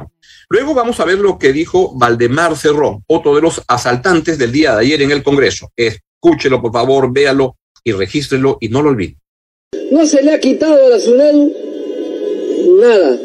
Luego 0.50 0.74
vamos 0.74 1.00
a 1.00 1.06
ver 1.06 1.18
lo 1.20 1.40
que 1.40 1.54
dijo 1.54 1.94
Valdemar 1.96 2.58
Cerrón, 2.58 3.04
otro 3.08 3.36
de 3.36 3.42
los 3.42 3.62
asaltantes 3.68 4.38
del 4.38 4.52
día 4.52 4.76
de 4.76 4.82
ayer 4.82 5.02
en 5.02 5.12
el 5.12 5.24
Congreso. 5.24 5.72
Escúchelo, 5.76 6.62
por 6.62 6.74
favor, 6.74 7.14
véalo 7.14 7.56
y 7.84 7.94
regístrelo 7.94 8.58
y 8.60 8.68
no 8.68 8.82
lo 8.82 8.90
olvide. 8.90 9.16
No 9.92 10.06
se 10.06 10.22
le 10.22 10.34
ha 10.34 10.40
quitado 10.42 10.86
a 10.86 10.90
la 10.90 11.00
SUNEDU 11.00 11.54
nada, 12.82 13.18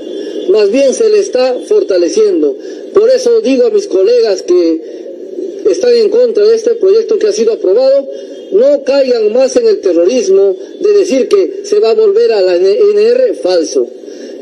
más 0.50 0.70
bien 0.70 0.94
se 0.94 1.08
le 1.08 1.18
está 1.18 1.54
fortaleciendo. 1.68 2.56
Por 2.94 3.10
eso 3.10 3.40
digo 3.40 3.66
a 3.66 3.70
mis 3.70 3.88
colegas 3.88 4.42
que 4.42 5.64
están 5.68 5.92
en 5.92 6.08
contra 6.08 6.44
de 6.44 6.54
este 6.54 6.76
proyecto 6.76 7.18
que 7.18 7.26
ha 7.26 7.32
sido 7.32 7.54
aprobado, 7.54 8.06
no 8.52 8.84
caigan 8.84 9.32
más 9.32 9.56
en 9.56 9.66
el 9.66 9.80
terrorismo 9.80 10.56
de 10.80 10.92
decir 10.92 11.28
que 11.28 11.62
se 11.64 11.80
va 11.80 11.90
a 11.90 11.94
volver 11.94 12.32
a 12.32 12.40
la 12.40 12.56
NR 12.56 13.34
falso, 13.42 13.86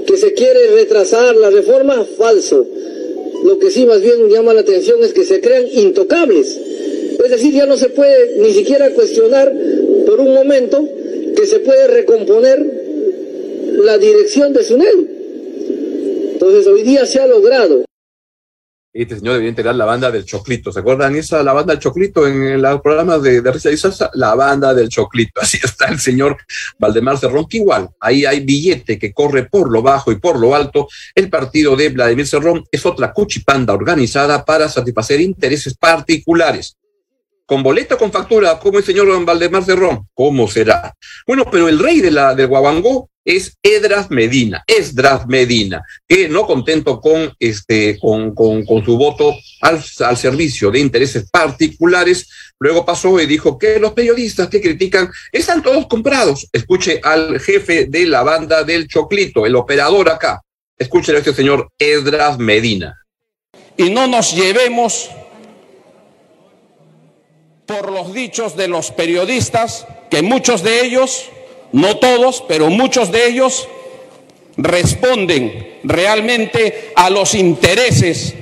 que 0.07 0.17
se 0.17 0.35
quiere 0.35 0.69
retrasar 0.75 1.37
la 1.37 1.51
reforma 1.51 2.05
falso. 2.17 2.67
Lo 3.45 3.59
que 3.59 3.71
sí 3.71 3.85
más 3.87 4.01
bien 4.01 4.29
llama 4.29 4.55
la 4.55 4.61
atención 4.61 5.03
es 5.03 5.13
que 5.13 5.25
se 5.25 5.41
crean 5.41 5.67
intocables. 5.71 6.59
Es 7.23 7.31
decir, 7.31 7.55
ya 7.55 7.67
no 7.67 7.77
se 7.77 7.89
puede 7.89 8.39
ni 8.39 8.53
siquiera 8.53 8.91
cuestionar 8.91 9.53
por 10.07 10.21
un 10.21 10.35
momento 10.35 10.87
que 11.37 11.47
se 11.47 11.61
puede 11.61 11.87
recomponer 11.87 12.65
la 13.83 13.99
dirección 13.99 14.53
de 14.53 14.65
SUNEL. 14.65 15.09
Entonces 16.35 16.67
hoy 16.67 16.83
día 16.83 17.07
se 17.07 17.21
ha 17.21 17.27
logrado 17.27 17.85
Este 18.95 19.17
señor 19.17 19.33
debería 19.33 19.51
integrar 19.51 19.75
la 19.75 19.87
banda 19.87 20.09
del 20.13 20.25
Choclito. 20.25 20.71
¿Se 20.71 20.79
acuerdan 20.79 21.17
esa, 21.17 21.43
la 21.43 21.53
banda 21.53 21.73
del 21.73 21.83
Choclito 21.83 22.29
en, 22.29 22.63
los 22.63 22.81
programas 22.81 23.21
de, 23.23 23.41
de 23.41 23.51
Risa 23.51 23.73
y 23.73 23.77
Salsa? 23.77 24.09
La 24.15 24.37
banda 24.37 24.73
del 24.73 24.89
Choclito. 24.89 25.41
Así 25.43 25.59
está 25.61 25.87
el 25.87 25.99
señor 25.99 26.37
Valdemar 26.79 27.19
Cerrón, 27.19 27.49
que 27.49 27.57
igual, 27.57 27.91
ahí 27.99 28.25
hay 28.25 28.45
billete 28.45 28.97
que 28.97 29.13
corre 29.13 29.47
por 29.47 29.69
lo 29.69 29.83
bajo 29.83 30.13
y 30.13 30.21
por 30.21 30.39
lo 30.39 30.55
alto. 30.55 30.87
El 31.13 31.29
partido 31.29 31.75
de 31.75 31.89
Vladimir 31.89 32.25
Cerrón 32.25 32.63
es 32.71 32.87
otra 32.87 33.13
cuchipanda 33.13 33.75
organizada 33.75 34.45
para 34.45 34.69
satisfacer 34.69 35.21
intereses 35.21 35.77
particulares 35.77 36.77
con 37.47 37.63
boleta 37.63 37.99
con 37.99 38.11
factura, 38.11 38.59
como 38.59 38.79
el 38.79 38.85
señor 38.85 39.23
Valdemar 39.25 39.65
Cerrón, 39.65 40.09
¿cómo 40.15 40.49
será? 40.49 40.95
Bueno, 41.27 41.45
pero 41.51 41.69
el 41.69 41.79
rey 41.79 42.01
de 42.01 42.11
la 42.11 42.35
del 42.35 42.47
Guabangó 42.47 43.11
es 43.25 43.57
Edras 43.63 44.11
Medina, 44.11 44.63
Esdras 44.67 45.27
Medina, 45.27 45.83
que 46.07 46.29
no 46.29 46.47
contento 46.47 47.01
con 47.01 47.33
este, 47.39 47.99
con, 47.99 48.35
con, 48.35 48.85
su 48.85 48.97
voto 48.97 49.35
al, 49.61 49.83
al, 50.01 50.17
servicio 50.17 50.71
de 50.71 50.81
intereses 50.81 51.31
particulares, 51.31 52.29
luego 52.59 52.85
pasó 52.85 53.21
y 53.21 53.27
dijo 53.27 53.59
que 53.59 53.79
los 53.79 53.93
periodistas 53.93 54.49
que 54.49 54.61
critican 54.61 55.11
están 55.33 55.63
todos 55.63 55.87
comprados. 55.87 56.49
Escuche 56.53 57.01
al 57.03 57.41
jefe 57.41 57.87
de 57.87 58.07
la 58.07 58.23
banda 58.23 58.63
del 58.65 58.89
Choclito, 58.89 59.47
el 59.47 59.57
operador 59.57 60.11
acá. 60.11 60.43
Escuche 60.77 61.13
a 61.15 61.19
este 61.19 61.33
señor 61.33 61.71
Esdras 61.79 62.39
Medina. 62.39 63.01
Y 63.77 63.91
no 63.91 64.07
nos 64.07 64.35
llevemos 64.35 65.11
por 67.67 67.91
los 67.91 68.13
dichos 68.13 68.57
de 68.57 68.69
los 68.69 68.91
periodistas, 68.91 69.87
que 70.11 70.23
muchos 70.23 70.63
de 70.63 70.85
ellos, 70.85 71.31
no 71.75 71.97
todos, 71.97 72.45
pero 72.47 72.71
muchos 72.71 73.11
de 73.11 73.27
ellos 73.27 73.69
responden 74.57 75.81
realmente 75.83 76.93
a 76.95 77.11
los 77.11 77.35
intereses 77.35 78.35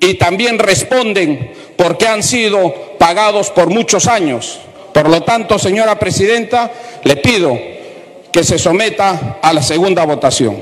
y 0.00 0.14
también 0.14 0.58
responden 0.58 1.52
porque 1.76 2.08
han 2.08 2.24
sido 2.24 2.74
pagados 2.98 3.50
por 3.50 3.68
muchos 3.68 4.08
años. 4.08 4.58
Por 4.92 5.08
lo 5.08 5.22
tanto, 5.22 5.56
señora 5.56 6.00
presidenta, 6.00 6.72
le 7.04 7.14
pido 7.16 7.56
que 8.32 8.42
se 8.42 8.58
someta 8.58 9.38
a 9.40 9.52
la 9.52 9.62
segunda 9.62 10.04
votación. 10.04 10.56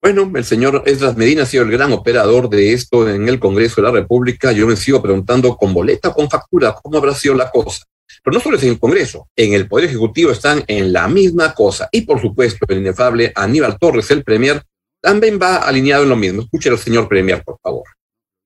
Bueno, 0.00 0.30
el 0.36 0.44
señor 0.44 0.84
Esdras 0.86 1.16
Medina 1.16 1.42
ha 1.42 1.46
sido 1.46 1.64
el 1.64 1.70
gran 1.72 1.92
operador 1.92 2.48
de 2.48 2.74
esto 2.74 3.08
en 3.08 3.28
el 3.28 3.40
Congreso 3.40 3.82
de 3.82 3.88
la 3.88 3.92
República. 3.92 4.52
Yo 4.52 4.68
me 4.68 4.76
sigo 4.76 5.02
preguntando 5.02 5.56
con 5.56 5.74
boleta 5.74 6.14
con 6.14 6.30
factura 6.30 6.76
cómo 6.80 6.98
habrá 6.98 7.12
sido 7.12 7.34
la 7.34 7.50
cosa. 7.50 7.89
Pero 8.22 8.34
no 8.34 8.40
solo 8.40 8.56
es 8.56 8.62
en 8.62 8.70
el 8.70 8.78
Congreso, 8.78 9.28
en 9.36 9.54
el 9.54 9.68
Poder 9.68 9.86
Ejecutivo 9.86 10.30
están 10.30 10.62
en 10.66 10.92
la 10.92 11.08
misma 11.08 11.54
cosa. 11.54 11.88
Y 11.92 12.02
por 12.02 12.20
supuesto, 12.20 12.66
el 12.68 12.78
inefable 12.78 13.32
Aníbal 13.34 13.78
Torres, 13.78 14.10
el 14.10 14.24
Premier, 14.24 14.62
también 15.00 15.38
va 15.40 15.56
alineado 15.56 16.02
en 16.02 16.10
lo 16.10 16.16
mismo. 16.16 16.42
Escuche 16.42 16.68
al 16.68 16.78
señor 16.78 17.08
Premier, 17.08 17.42
por 17.42 17.58
favor. 17.60 17.84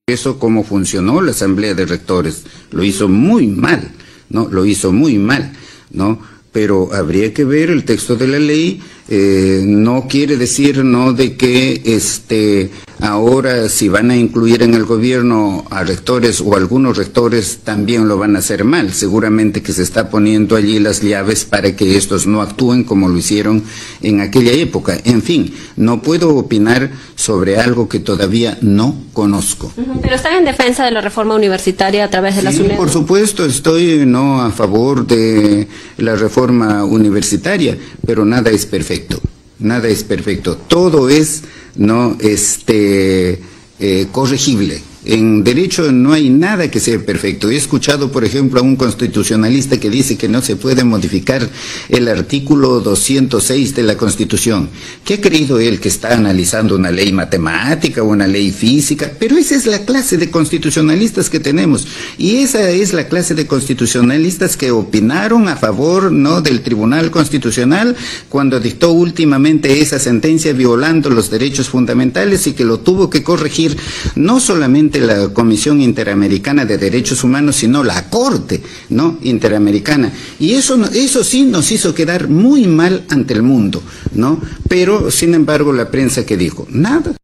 Eso 0.07 0.39
cómo 0.39 0.65
funcionó 0.65 1.21
la 1.21 1.31
Asamblea 1.31 1.75
de 1.75 1.87
Rectores. 1.87 2.45
Lo 2.71 2.85
hizo 2.85 3.09
muy 3.09 3.47
mal, 3.47 3.91
¿no? 4.29 4.49
Lo 4.49 4.65
hizo 4.67 4.93
muy 4.93 5.19
mal, 5.19 5.53
¿no? 5.91 6.21
Pero 6.53 6.93
habría 6.93 7.33
que 7.33 7.45
ver 7.45 7.71
el 7.71 7.85
texto 7.85 8.15
de 8.15 8.29
la 8.29 8.39
ley 8.39 8.81
eh, 9.09 9.63
no 9.65 10.07
quiere 10.09 10.37
decir 10.37 10.83
no 10.83 11.13
de 11.13 11.37
que 11.37 11.83
este 11.85 12.71
ahora 13.01 13.69
si 13.69 13.89
van 13.89 14.11
a 14.11 14.17
incluir 14.17 14.63
en 14.63 14.75
el 14.75 14.85
gobierno 14.85 15.65
a 15.71 15.85
rectores 15.85 16.41
o 16.41 16.57
algunos 16.57 16.97
rectores 16.97 17.59
también 17.65 18.09
lo 18.09 18.19
van 18.19 18.37
a 18.37 18.39
hacer 18.39 18.65
mal. 18.65 18.93
Seguramente 18.93 19.63
que 19.63 19.73
se 19.73 19.83
está 19.83 20.11
poniendo 20.11 20.57
allí 20.57 20.79
las 20.79 21.03
llaves 21.03 21.45
para 21.45 21.77
que 21.77 21.97
estos 21.97 22.27
no 22.27 22.43
actúen 22.43 22.85
como 22.85 23.09
lo 23.09 23.17
hicieron 23.17 23.63
en 24.03 24.21
aquella 24.21 24.53
época. 24.53 24.99
En 25.05 25.23
fin, 25.23 25.53
no 25.77 26.03
puedo 26.03 26.37
opinar 26.37 26.91
sobre 27.15 27.59
algo 27.59 27.89
que 27.89 28.01
todavía 28.01 28.59
no 28.61 28.97
conozco. 29.13 29.73
Pero 30.03 30.15
están 30.15 30.35
en 30.35 30.45
defensa 30.45 30.85
de 30.85 30.91
la 30.91 31.01
reforma 31.01 31.35
universitaria 31.35 32.05
a 32.05 32.11
través 32.11 32.37
de 32.37 32.43
la 32.43 32.53
sí, 32.53 32.59
SUNED. 32.59 32.77
Por 32.77 32.91
supuesto, 32.91 33.45
estoy 33.45 34.05
no 34.07 34.43
a 34.43 34.51
favor 34.51 35.07
de 35.07 35.69
la 35.99 36.17
reforma 36.17 36.85
universitaria, 36.85 37.77
pero 38.07 38.25
nada 38.25 38.51
es 38.51 38.67
perfecto 38.67 39.21
nada 39.59 39.89
es 39.89 40.05
perfecto, 40.05 40.57
todo 40.57 41.09
es 41.09 41.43
no 41.77 42.17
este 42.21 43.41
eh, 43.81 44.07
corregible. 44.13 44.81
En 45.05 45.45
derecho 45.45 45.93
no 45.93 46.15
hay 46.15 46.31
nada 46.31 46.71
que 46.71 46.81
sea 46.81 46.99
perfecto. 46.99 47.51
He 47.51 47.57
escuchado, 47.57 48.11
por 48.11 48.25
ejemplo, 48.25 48.61
a 48.61 48.63
un 48.63 48.77
constitucionalista 48.77 49.79
que 49.79 49.91
dice 49.91 50.17
que 50.17 50.29
no 50.29 50.41
se 50.41 50.57
puede 50.57 50.83
modificar 50.83 51.47
el 51.91 52.09
artículo 52.09 52.81
206 52.81 53.75
de 53.75 53.83
la 53.83 53.97
Constitución. 53.97 54.71
¿Qué 55.05 55.15
ha 55.15 55.21
creído 55.21 55.61
él 55.61 55.79
que 55.79 55.89
está 55.89 56.15
analizando 56.15 56.77
una 56.77 56.91
ley 56.91 57.13
matemática 57.13 58.03
o 58.03 58.07
una 58.07 58.27
ley 58.27 58.51
física? 58.51 59.13
Pero 59.19 59.37
esa 59.37 59.57
es 59.57 59.67
la 59.67 59.85
clase 59.85 60.17
de 60.17 60.31
constitucionalistas 60.31 61.29
que 61.29 61.41
tenemos. 61.41 61.87
Y 62.17 62.37
esa 62.37 62.71
es 62.71 62.95
la 62.95 63.07
clase 63.07 63.35
de 63.35 63.47
constitucionalistas 63.47 64.57
que 64.57 64.71
opinaron 64.71 65.49
a 65.49 65.57
favor 65.57 66.13
no 66.13 66.41
del 66.41 66.63
Tribunal 66.63 67.11
Constitucional 67.11 67.95
cuando 68.31 68.59
dictó 68.59 68.93
últimamente 68.93 69.81
esa 69.81 69.99
sentencia 69.99 70.55
violando 70.55 71.11
los 71.11 71.31
derechos 71.31 71.69
fundamentales 71.69 72.47
y 72.47 72.53
que 72.53 72.65
lo 72.65 72.81
tuvo 72.81 73.11
que 73.11 73.23
corregir 73.23 73.77
no 74.15 74.41
solamente 74.41 74.94
la 75.01 75.29
Comisión 75.29 75.81
Interamericana 75.81 76.65
de 76.65 76.79
Derechos 76.79 77.25
Humanos, 77.25 77.57
sino 77.57 77.83
la 77.83 78.09
Corte, 78.11 78.63
¿no? 78.91 79.19
Interamericana. 79.23 80.13
Y 80.39 80.55
eso, 80.55 80.83
eso 80.93 81.25
sí 81.25 81.45
nos 81.45 81.71
hizo 81.73 81.95
quedar 81.95 82.29
muy 82.29 82.67
mal 82.67 83.05
ante 83.09 83.35
el 83.35 83.43
mundo, 83.43 83.83
¿no? 84.13 84.41
Pero, 84.69 85.11
sin 85.11 85.35
embargo, 85.35 85.73
la 85.73 85.91
prensa 85.91 86.25
que 86.25 86.37
dijo, 86.37 86.67
nada. 86.71 87.15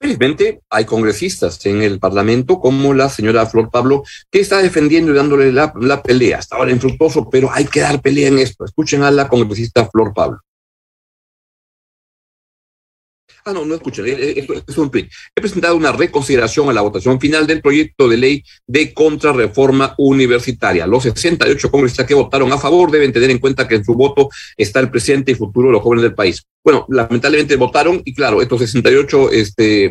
Felizmente 0.00 0.62
hay 0.68 0.84
congresistas 0.84 1.64
en 1.64 1.80
el 1.80 2.00
Parlamento 2.00 2.58
como 2.58 2.92
la 2.92 3.08
señora 3.08 3.46
Flor 3.46 3.70
Pablo 3.70 4.02
que 4.30 4.40
está 4.40 4.60
defendiendo 4.60 5.12
y 5.12 5.14
dándole 5.14 5.52
la, 5.52 5.72
la 5.80 6.02
pelea. 6.02 6.38
Hasta 6.38 6.56
ahora 6.56 6.72
infructuoso, 6.72 7.30
pero 7.30 7.50
hay 7.52 7.66
que 7.66 7.80
dar 7.80 8.00
pelea 8.02 8.26
en 8.26 8.40
esto. 8.40 8.64
Escuchen 8.64 9.04
a 9.04 9.12
la 9.12 9.28
congresista 9.28 9.88
Flor 9.88 10.12
Pablo. 10.12 10.40
Ah, 13.44 13.52
no, 13.52 13.64
no 13.64 13.74
escuchen, 13.74 14.06
esto 14.06 14.54
es 14.68 14.78
un 14.78 14.90
tweet. 14.90 15.08
He 15.34 15.40
presentado 15.40 15.74
una 15.76 15.90
reconsideración 15.90 16.68
a 16.68 16.72
la 16.72 16.80
votación 16.80 17.20
final 17.20 17.46
del 17.46 17.60
proyecto 17.60 18.08
de 18.08 18.16
ley 18.16 18.44
de 18.68 18.94
contrarreforma 18.94 19.94
universitaria. 19.98 20.86
Los 20.86 21.02
68 21.02 21.70
congresistas 21.70 22.06
que 22.06 22.14
votaron 22.14 22.52
a 22.52 22.58
favor 22.58 22.92
deben 22.92 23.12
tener 23.12 23.30
en 23.30 23.38
cuenta 23.38 23.66
que 23.66 23.74
en 23.74 23.84
su 23.84 23.94
voto 23.94 24.28
está 24.56 24.78
el 24.78 24.90
presente 24.90 25.32
y 25.32 25.34
futuro 25.34 25.68
de 25.68 25.72
los 25.72 25.82
jóvenes 25.82 26.04
del 26.04 26.14
país. 26.14 26.44
Bueno, 26.64 26.86
lamentablemente 26.88 27.56
votaron 27.56 28.00
y 28.04 28.14
claro, 28.14 28.40
estos 28.40 28.60
68 28.60 29.32
este, 29.32 29.90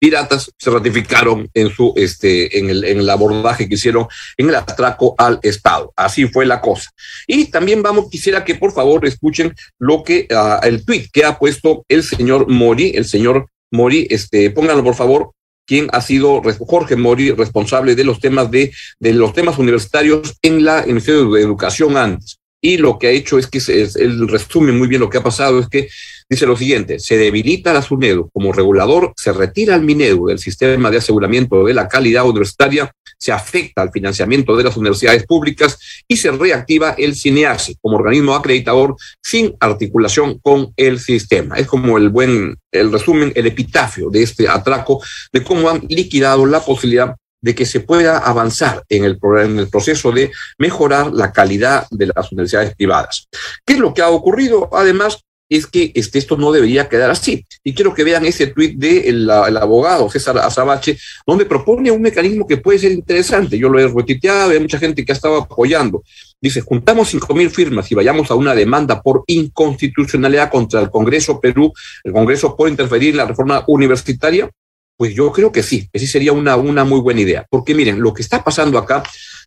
piratas 0.00 0.50
se 0.58 0.70
ratificaron 0.70 1.48
en 1.54 1.70
su 1.70 1.92
este 1.94 2.58
en 2.58 2.70
el, 2.70 2.84
en 2.84 2.98
el 2.98 3.10
abordaje 3.10 3.68
que 3.68 3.74
hicieron 3.74 4.06
en 4.36 4.48
el 4.48 4.54
atraco 4.54 5.14
al 5.16 5.38
Estado. 5.42 5.92
Así 5.94 6.26
fue 6.26 6.46
la 6.46 6.60
cosa. 6.60 6.90
Y 7.26 7.46
también 7.46 7.82
vamos, 7.82 8.10
quisiera 8.10 8.44
que 8.44 8.54
por 8.54 8.72
favor 8.72 9.06
escuchen 9.06 9.54
lo 9.78 10.02
que 10.02 10.26
uh, 10.30 10.66
el 10.66 10.84
tweet 10.84 11.08
que 11.12 11.24
ha 11.24 11.38
puesto 11.38 11.84
el 11.88 12.02
señor 12.10 12.48
Mori, 12.48 12.92
el 12.94 13.06
señor 13.06 13.46
Mori, 13.70 14.06
este, 14.10 14.50
pónganlo 14.50 14.84
por 14.84 14.94
favor, 14.94 15.30
quien 15.66 15.88
ha 15.92 16.00
sido 16.00 16.42
Jorge 16.58 16.96
Mori, 16.96 17.30
responsable 17.30 17.94
de 17.94 18.04
los 18.04 18.20
temas 18.20 18.50
de, 18.50 18.72
de 18.98 19.14
los 19.14 19.32
temas 19.32 19.56
universitarios 19.58 20.36
en 20.42 20.64
la 20.64 20.80
en 20.80 20.82
el 20.82 20.94
Ministerio 20.94 21.30
de 21.30 21.42
Educación 21.42 21.96
antes 21.96 22.40
y 22.60 22.76
lo 22.76 22.98
que 22.98 23.06
ha 23.06 23.10
hecho 23.10 23.38
es 23.38 23.46
que 23.46 23.58
él 23.58 24.28
resume 24.28 24.72
muy 24.72 24.86
bien 24.86 25.00
lo 25.00 25.08
que 25.08 25.18
ha 25.18 25.22
pasado, 25.22 25.58
es 25.60 25.68
que 25.68 25.88
dice 26.28 26.46
lo 26.46 26.56
siguiente, 26.56 26.98
se 26.98 27.16
debilita 27.16 27.72
la 27.72 27.82
SUNEDU. 27.82 28.30
Como 28.32 28.52
regulador, 28.52 29.12
se 29.16 29.32
retira 29.32 29.74
el 29.74 29.82
MINEDU 29.82 30.26
del 30.26 30.38
sistema 30.38 30.90
de 30.90 30.98
aseguramiento 30.98 31.64
de 31.64 31.74
la 31.74 31.88
calidad 31.88 32.28
universitaria, 32.28 32.92
se 33.20 33.32
afecta 33.32 33.82
al 33.82 33.92
financiamiento 33.92 34.56
de 34.56 34.64
las 34.64 34.76
universidades 34.76 35.26
públicas 35.26 35.78
y 36.08 36.16
se 36.16 36.30
reactiva 36.30 36.94
el 36.96 37.14
CINEASI 37.14 37.76
como 37.80 37.98
organismo 37.98 38.34
acreditador 38.34 38.96
sin 39.22 39.54
articulación 39.60 40.38
con 40.38 40.72
el 40.76 40.98
sistema. 40.98 41.56
Es 41.56 41.66
como 41.66 41.98
el 41.98 42.08
buen, 42.08 42.56
el 42.72 42.90
resumen, 42.90 43.32
el 43.34 43.46
epitafio 43.46 44.08
de 44.10 44.22
este 44.22 44.48
atraco, 44.48 45.02
de 45.32 45.44
cómo 45.44 45.68
han 45.68 45.82
liquidado 45.88 46.46
la 46.46 46.60
posibilidad 46.60 47.14
de 47.42 47.54
que 47.54 47.66
se 47.66 47.80
pueda 47.80 48.18
avanzar 48.18 48.84
en 48.88 49.04
el, 49.04 49.18
en 49.42 49.58
el 49.58 49.68
proceso 49.68 50.12
de 50.12 50.30
mejorar 50.58 51.12
la 51.12 51.32
calidad 51.32 51.86
de 51.90 52.10
las 52.14 52.32
universidades 52.32 52.74
privadas. 52.74 53.28
¿Qué 53.64 53.74
es 53.74 53.78
lo 53.78 53.94
que 53.94 54.02
ha 54.02 54.10
ocurrido? 54.10 54.68
Además, 54.72 55.24
es 55.50 55.66
que 55.66 55.90
este, 55.94 56.20
esto 56.20 56.36
no 56.36 56.52
debería 56.52 56.88
quedar 56.88 57.10
así. 57.10 57.44
Y 57.64 57.74
quiero 57.74 57.92
que 57.92 58.04
vean 58.04 58.24
ese 58.24 58.46
tuit 58.46 58.78
del 58.78 59.26
de 59.26 59.58
abogado 59.60 60.08
César 60.08 60.38
Azabache, 60.38 60.96
donde 61.26 61.44
propone 61.44 61.90
un 61.90 62.00
mecanismo 62.00 62.46
que 62.46 62.56
puede 62.56 62.78
ser 62.78 62.92
interesante. 62.92 63.58
Yo 63.58 63.68
lo 63.68 63.80
he 63.80 63.88
retuiteado, 63.88 64.52
hay 64.52 64.60
mucha 64.60 64.78
gente 64.78 65.04
que 65.04 65.10
ha 65.10 65.14
estado 65.16 65.36
apoyando. 65.36 66.04
Dice, 66.40 66.60
juntamos 66.60 67.08
cinco 67.08 67.34
mil 67.34 67.50
firmas 67.50 67.90
y 67.90 67.96
vayamos 67.96 68.30
a 68.30 68.34
una 68.36 68.54
demanda 68.54 69.02
por 69.02 69.24
inconstitucionalidad 69.26 70.50
contra 70.50 70.80
el 70.80 70.88
Congreso 70.88 71.40
Perú, 71.40 71.72
el 72.04 72.12
Congreso 72.12 72.56
por 72.56 72.68
interferir 72.68 73.10
en 73.10 73.16
la 73.18 73.26
reforma 73.26 73.64
universitaria. 73.66 74.48
Pues 74.96 75.14
yo 75.14 75.32
creo 75.32 75.50
que 75.50 75.62
sí, 75.62 75.88
que 75.90 75.98
sí 75.98 76.06
sería 76.06 76.32
una, 76.32 76.56
una 76.56 76.84
muy 76.84 77.00
buena 77.00 77.22
idea. 77.22 77.46
Porque 77.50 77.74
miren, 77.74 78.00
lo 78.00 78.14
que 78.14 78.22
está 78.22 78.44
pasando 78.44 78.78
acá, 78.78 79.02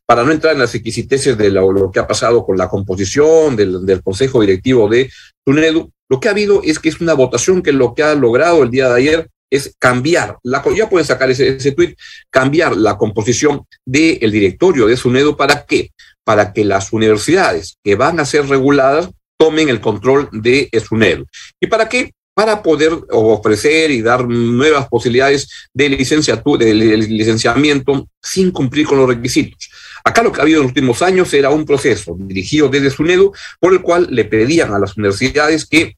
para 0.05 0.23
no 0.23 0.31
entrar 0.31 0.53
en 0.53 0.59
las 0.59 0.75
exquisiteces 0.75 1.37
de 1.37 1.49
lo, 1.49 1.91
que 1.91 1.99
ha 1.99 2.07
pasado 2.07 2.45
con 2.45 2.57
la 2.57 2.67
composición 2.67 3.55
del, 3.55 4.01
Consejo 4.03 4.41
Directivo 4.41 4.89
de 4.89 5.09
SUNEDU, 5.45 5.91
Lo 6.09 6.19
que 6.19 6.27
ha 6.27 6.31
habido 6.31 6.61
es 6.63 6.79
que 6.79 6.89
es 6.89 6.99
una 6.99 7.13
votación 7.13 7.61
que 7.61 7.71
lo 7.71 7.93
que 7.93 8.03
ha 8.03 8.13
logrado 8.15 8.63
el 8.63 8.69
día 8.69 8.89
de 8.89 8.95
ayer 8.95 9.29
es 9.49 9.75
cambiar, 9.77 10.37
la, 10.41 10.63
ya 10.75 10.89
pueden 10.89 11.05
sacar 11.05 11.29
ese, 11.29 11.55
ese 11.55 11.71
tweet, 11.73 11.95
cambiar 12.31 12.75
la 12.75 12.97
composición 12.97 13.65
del 13.85 14.31
directorio 14.31 14.87
de 14.87 14.97
SUNEDO 14.97 15.37
para 15.37 15.65
qué? 15.65 15.91
Para 16.23 16.53
que 16.53 16.65
las 16.65 16.91
universidades 16.91 17.77
que 17.83 17.95
van 17.95 18.19
a 18.19 18.25
ser 18.25 18.47
reguladas 18.47 19.09
tomen 19.37 19.69
el 19.69 19.79
control 19.79 20.27
de 20.31 20.69
SUNEDO. 20.87 21.25
¿Y 21.59 21.67
para 21.67 21.87
qué? 21.87 22.13
Para 22.33 22.63
poder 22.63 22.93
ofrecer 23.11 23.91
y 23.91 24.01
dar 24.01 24.27
nuevas 24.27 24.87
posibilidades 24.87 25.47
de 25.71 25.89
licenciatura, 25.89 26.65
de 26.65 26.73
licenciamiento 26.73 28.09
sin 28.21 28.49
cumplir 28.49 28.87
con 28.87 28.97
los 28.97 29.07
requisitos. 29.07 29.69
Acá 30.03 30.21
lo 30.21 30.31
que 30.31 30.39
ha 30.39 30.43
habido 30.43 30.59
en 30.59 30.63
los 30.63 30.71
últimos 30.71 31.01
años 31.01 31.33
era 31.33 31.49
un 31.49 31.65
proceso 31.65 32.15
dirigido 32.19 32.67
desde 32.67 32.91
SUNEDO 32.91 33.31
por 33.59 33.73
el 33.73 33.81
cual 33.81 34.07
le 34.09 34.25
pedían 34.25 34.73
a 34.73 34.79
las 34.79 34.97
universidades 34.97 35.65
que 35.65 35.95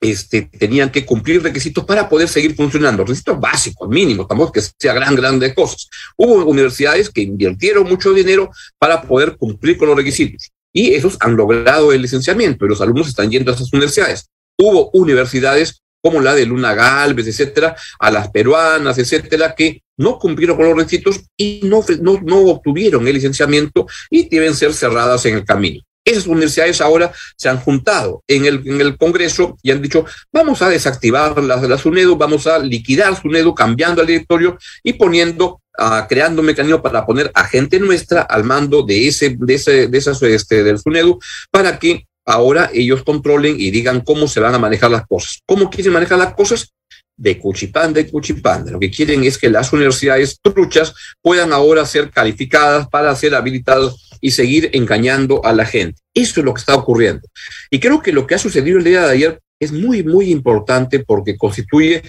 este, 0.00 0.42
tenían 0.42 0.90
que 0.90 1.06
cumplir 1.06 1.42
requisitos 1.42 1.84
para 1.84 2.08
poder 2.08 2.28
seguir 2.28 2.54
funcionando, 2.54 3.04
requisitos 3.04 3.40
básicos, 3.40 3.88
mínimos, 3.88 4.28
tampoco 4.28 4.52
que 4.52 4.60
sea 4.60 4.92
gran, 4.92 5.14
grandes 5.14 5.54
cosas. 5.54 5.88
Hubo 6.16 6.44
universidades 6.44 7.08
que 7.08 7.22
invirtieron 7.22 7.88
mucho 7.88 8.12
dinero 8.12 8.50
para 8.78 9.02
poder 9.02 9.36
cumplir 9.36 9.78
con 9.78 9.88
los 9.88 9.96
requisitos 9.96 10.50
y 10.72 10.92
esos 10.92 11.16
han 11.20 11.36
logrado 11.36 11.92
el 11.92 12.02
licenciamiento 12.02 12.66
y 12.66 12.68
los 12.68 12.82
alumnos 12.82 13.08
están 13.08 13.30
yendo 13.30 13.50
a 13.50 13.54
esas 13.54 13.72
universidades. 13.72 14.28
Hubo 14.58 14.90
universidades 14.92 15.82
como 16.06 16.20
la 16.20 16.36
de 16.36 16.46
Luna 16.46 16.72
Galvez, 16.72 17.26
etcétera, 17.26 17.74
a 17.98 18.10
las 18.12 18.30
peruanas, 18.30 18.96
etcétera, 18.96 19.56
que 19.56 19.82
no 19.96 20.20
cumplieron 20.20 20.56
con 20.56 20.66
los 20.66 20.76
requisitos 20.76 21.20
y 21.36 21.62
no, 21.64 21.84
no, 22.00 22.38
obtuvieron 22.42 23.08
el 23.08 23.14
licenciamiento 23.14 23.88
y 24.08 24.28
deben 24.28 24.54
ser 24.54 24.72
cerradas 24.72 25.26
en 25.26 25.34
el 25.34 25.44
camino. 25.44 25.80
Esas 26.04 26.28
universidades 26.28 26.80
ahora 26.80 27.12
se 27.36 27.48
han 27.48 27.58
juntado 27.58 28.22
en 28.28 28.46
el, 28.46 28.62
en 28.68 28.80
el 28.80 28.96
Congreso 28.96 29.58
y 29.64 29.72
han 29.72 29.82
dicho, 29.82 30.04
vamos 30.32 30.62
a 30.62 30.68
desactivar 30.68 31.42
las 31.42 31.60
de 31.60 31.68
la 31.68 31.76
SUNEDU, 31.76 32.16
vamos 32.16 32.46
a 32.46 32.60
liquidar 32.60 33.20
SUNEDU 33.20 33.52
cambiando 33.52 34.00
al 34.00 34.06
directorio 34.06 34.56
y 34.84 34.92
poniendo, 34.92 35.60
uh, 35.76 36.06
creando 36.08 36.40
un 36.40 36.46
mecanismo 36.46 36.80
para 36.80 37.04
poner 37.04 37.32
a 37.34 37.42
gente 37.48 37.80
nuestra 37.80 38.22
al 38.22 38.44
mando 38.44 38.84
de 38.84 39.08
ese, 39.08 39.36
de 39.36 39.54
ese, 39.54 39.88
de 39.88 39.98
esas, 39.98 40.22
este, 40.22 40.62
del 40.62 40.78
SUNEDU, 40.78 41.18
para 41.50 41.80
que 41.80 42.06
ahora 42.26 42.70
ellos 42.74 43.02
controlen 43.04 43.56
y 43.58 43.70
digan 43.70 44.00
cómo 44.00 44.28
se 44.28 44.40
van 44.40 44.54
a 44.54 44.58
manejar 44.58 44.90
las 44.90 45.06
cosas. 45.06 45.40
¿Cómo 45.46 45.70
quieren 45.70 45.92
manejar 45.92 46.18
las 46.18 46.34
cosas? 46.34 46.72
de 47.16 47.38
cuchipán 47.38 47.92
de 47.94 48.06
cuchipán. 48.08 48.70
Lo 48.70 48.78
que 48.78 48.90
quieren 48.90 49.24
es 49.24 49.38
que 49.38 49.48
las 49.48 49.72
universidades 49.72 50.38
truchas 50.42 50.94
puedan 51.22 51.52
ahora 51.52 51.86
ser 51.86 52.10
calificadas 52.10 52.88
para 52.88 53.14
ser 53.16 53.34
habilitadas 53.34 53.94
y 54.20 54.30
seguir 54.30 54.70
engañando 54.72 55.44
a 55.44 55.52
la 55.52 55.64
gente. 55.64 56.00
Eso 56.14 56.40
es 56.40 56.44
lo 56.44 56.54
que 56.54 56.60
está 56.60 56.74
ocurriendo. 56.74 57.26
Y 57.70 57.80
creo 57.80 58.02
que 58.02 58.12
lo 58.12 58.26
que 58.26 58.34
ha 58.34 58.38
sucedido 58.38 58.78
el 58.78 58.84
día 58.84 59.06
de 59.06 59.12
ayer 59.12 59.40
es 59.58 59.72
muy, 59.72 60.02
muy 60.02 60.30
importante 60.30 60.98
porque 60.98 61.38
constituye 61.38 62.02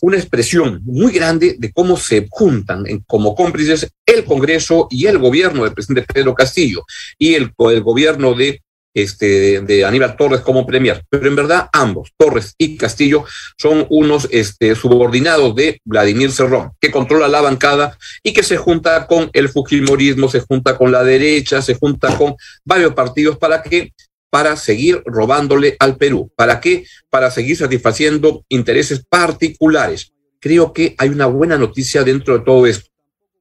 una 0.00 0.16
expresión 0.16 0.80
muy 0.84 1.12
grande 1.12 1.56
de 1.58 1.70
cómo 1.70 1.98
se 1.98 2.26
juntan 2.30 2.84
como 3.06 3.34
cómplices 3.34 3.90
el 4.06 4.24
Congreso 4.24 4.88
y 4.90 5.06
el 5.06 5.18
gobierno 5.18 5.64
del 5.64 5.74
presidente 5.74 6.10
Pedro 6.10 6.34
Castillo 6.34 6.84
y 7.18 7.34
el 7.34 7.52
gobierno 7.54 8.32
de 8.32 8.62
este, 8.96 9.60
de 9.60 9.84
Aníbal 9.84 10.16
Torres 10.16 10.40
como 10.40 10.66
premier, 10.66 11.04
pero 11.10 11.28
en 11.28 11.36
verdad 11.36 11.68
ambos, 11.74 12.12
Torres 12.16 12.54
y 12.56 12.78
Castillo, 12.78 13.26
son 13.58 13.86
unos 13.90 14.26
este, 14.30 14.74
subordinados 14.74 15.54
de 15.54 15.82
Vladimir 15.84 16.32
Cerrón, 16.32 16.72
que 16.80 16.90
controla 16.90 17.28
la 17.28 17.42
bancada 17.42 17.98
y 18.22 18.32
que 18.32 18.42
se 18.42 18.56
junta 18.56 19.06
con 19.06 19.28
el 19.34 19.50
fujimorismo, 19.50 20.30
se 20.30 20.40
junta 20.40 20.78
con 20.78 20.92
la 20.92 21.04
derecha, 21.04 21.60
se 21.60 21.74
junta 21.74 22.16
con 22.16 22.36
varios 22.64 22.94
partidos 22.94 23.36
para 23.36 23.62
que 23.62 23.92
para 24.30 24.56
seguir 24.56 25.02
robándole 25.04 25.76
al 25.78 25.96
Perú. 25.96 26.32
¿Para 26.34 26.60
qué? 26.60 26.84
Para 27.10 27.30
seguir 27.30 27.56
satisfaciendo 27.56 28.44
intereses 28.48 29.04
particulares. 29.06 30.12
Creo 30.40 30.72
que 30.72 30.94
hay 30.98 31.10
una 31.10 31.26
buena 31.26 31.58
noticia 31.58 32.02
dentro 32.02 32.38
de 32.38 32.44
todo 32.44 32.66
esto. 32.66 32.90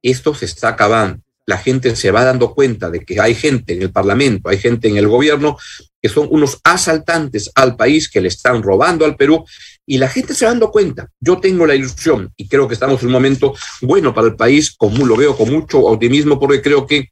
Esto 0.02 0.36
se 0.36 0.46
está 0.46 0.70
acabando 0.70 1.25
la 1.48 1.58
gente 1.58 1.96
se 1.96 2.12
va 2.12 2.24
dando 2.24 2.54
cuenta 2.54 2.90
de 2.90 3.06
que 3.06 3.20
hay 3.20 3.36
gente 3.36 3.74
en 3.74 3.84
el 3.84 3.92
Parlamento, 3.92 4.50
hay 4.50 4.58
gente 4.58 4.88
en 4.88 4.98
el 4.98 5.08
gobierno 5.08 5.58
que 6.02 6.10
son 6.10 6.28
unos 6.30 6.60
asaltantes 6.64 7.52
al 7.56 7.76
país 7.76 8.10
que 8.10 8.22
le 8.22 8.28
están 8.28 8.64
robando 8.64 9.06
al 9.06 9.16
Perú 9.16 9.46
y 9.86 9.98
la 9.98 10.10
gente 10.10 10.34
se 10.34 10.46
va 10.46 10.52
dando 10.52 10.72
cuenta. 10.72 11.10
Yo 11.20 11.40
tengo 11.40 11.66
la 11.66 11.76
ilusión 11.76 12.32
y 12.36 12.48
creo 12.48 12.68
que 12.68 12.74
estamos 12.74 13.02
en 13.02 13.08
un 13.08 13.14
momento 13.14 13.54
bueno 13.82 14.14
para 14.14 14.28
el 14.28 14.36
país, 14.36 14.76
como 14.76 15.06
lo 15.06 15.16
veo 15.16 15.36
con 15.38 15.52
mucho 15.52 15.80
optimismo 15.80 16.40
porque 16.40 16.62
creo 16.62 16.88
que 16.88 17.10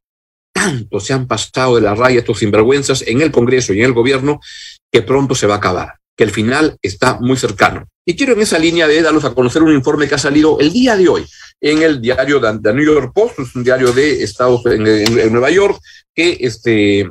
tanto 0.53 0.99
se 0.99 1.13
han 1.13 1.27
pasado 1.27 1.75
de 1.75 1.81
la 1.81 1.95
raya 1.95 2.19
estos 2.19 2.39
sinvergüenzas 2.39 3.03
en 3.07 3.21
el 3.21 3.31
Congreso 3.31 3.73
y 3.73 3.79
en 3.79 3.85
el 3.85 3.93
gobierno 3.93 4.39
que 4.91 5.01
pronto 5.01 5.33
se 5.33 5.47
va 5.47 5.55
a 5.55 5.57
acabar, 5.57 5.95
que 6.15 6.23
el 6.23 6.31
final 6.31 6.77
está 6.81 7.19
muy 7.19 7.37
cercano. 7.37 7.87
Y 8.05 8.15
quiero 8.15 8.33
en 8.33 8.41
esa 8.41 8.59
línea 8.59 8.87
de 8.87 9.01
darlos 9.01 9.25
a 9.25 9.33
conocer 9.33 9.63
un 9.63 9.73
informe 9.73 10.07
que 10.07 10.15
ha 10.15 10.19
salido 10.19 10.59
el 10.59 10.71
día 10.71 10.97
de 10.97 11.07
hoy 11.07 11.25
en 11.61 11.81
el 11.81 12.01
diario 12.01 12.39
de, 12.39 12.73
New 12.73 12.85
York 12.85 13.13
Post, 13.15 13.39
es 13.39 13.55
un 13.55 13.63
diario 13.63 13.93
de 13.93 14.21
Estados 14.21 14.65
en, 14.65 14.85
en, 14.85 15.31
Nueva 15.31 15.49
York, 15.49 15.79
que 16.13 16.37
este, 16.41 17.09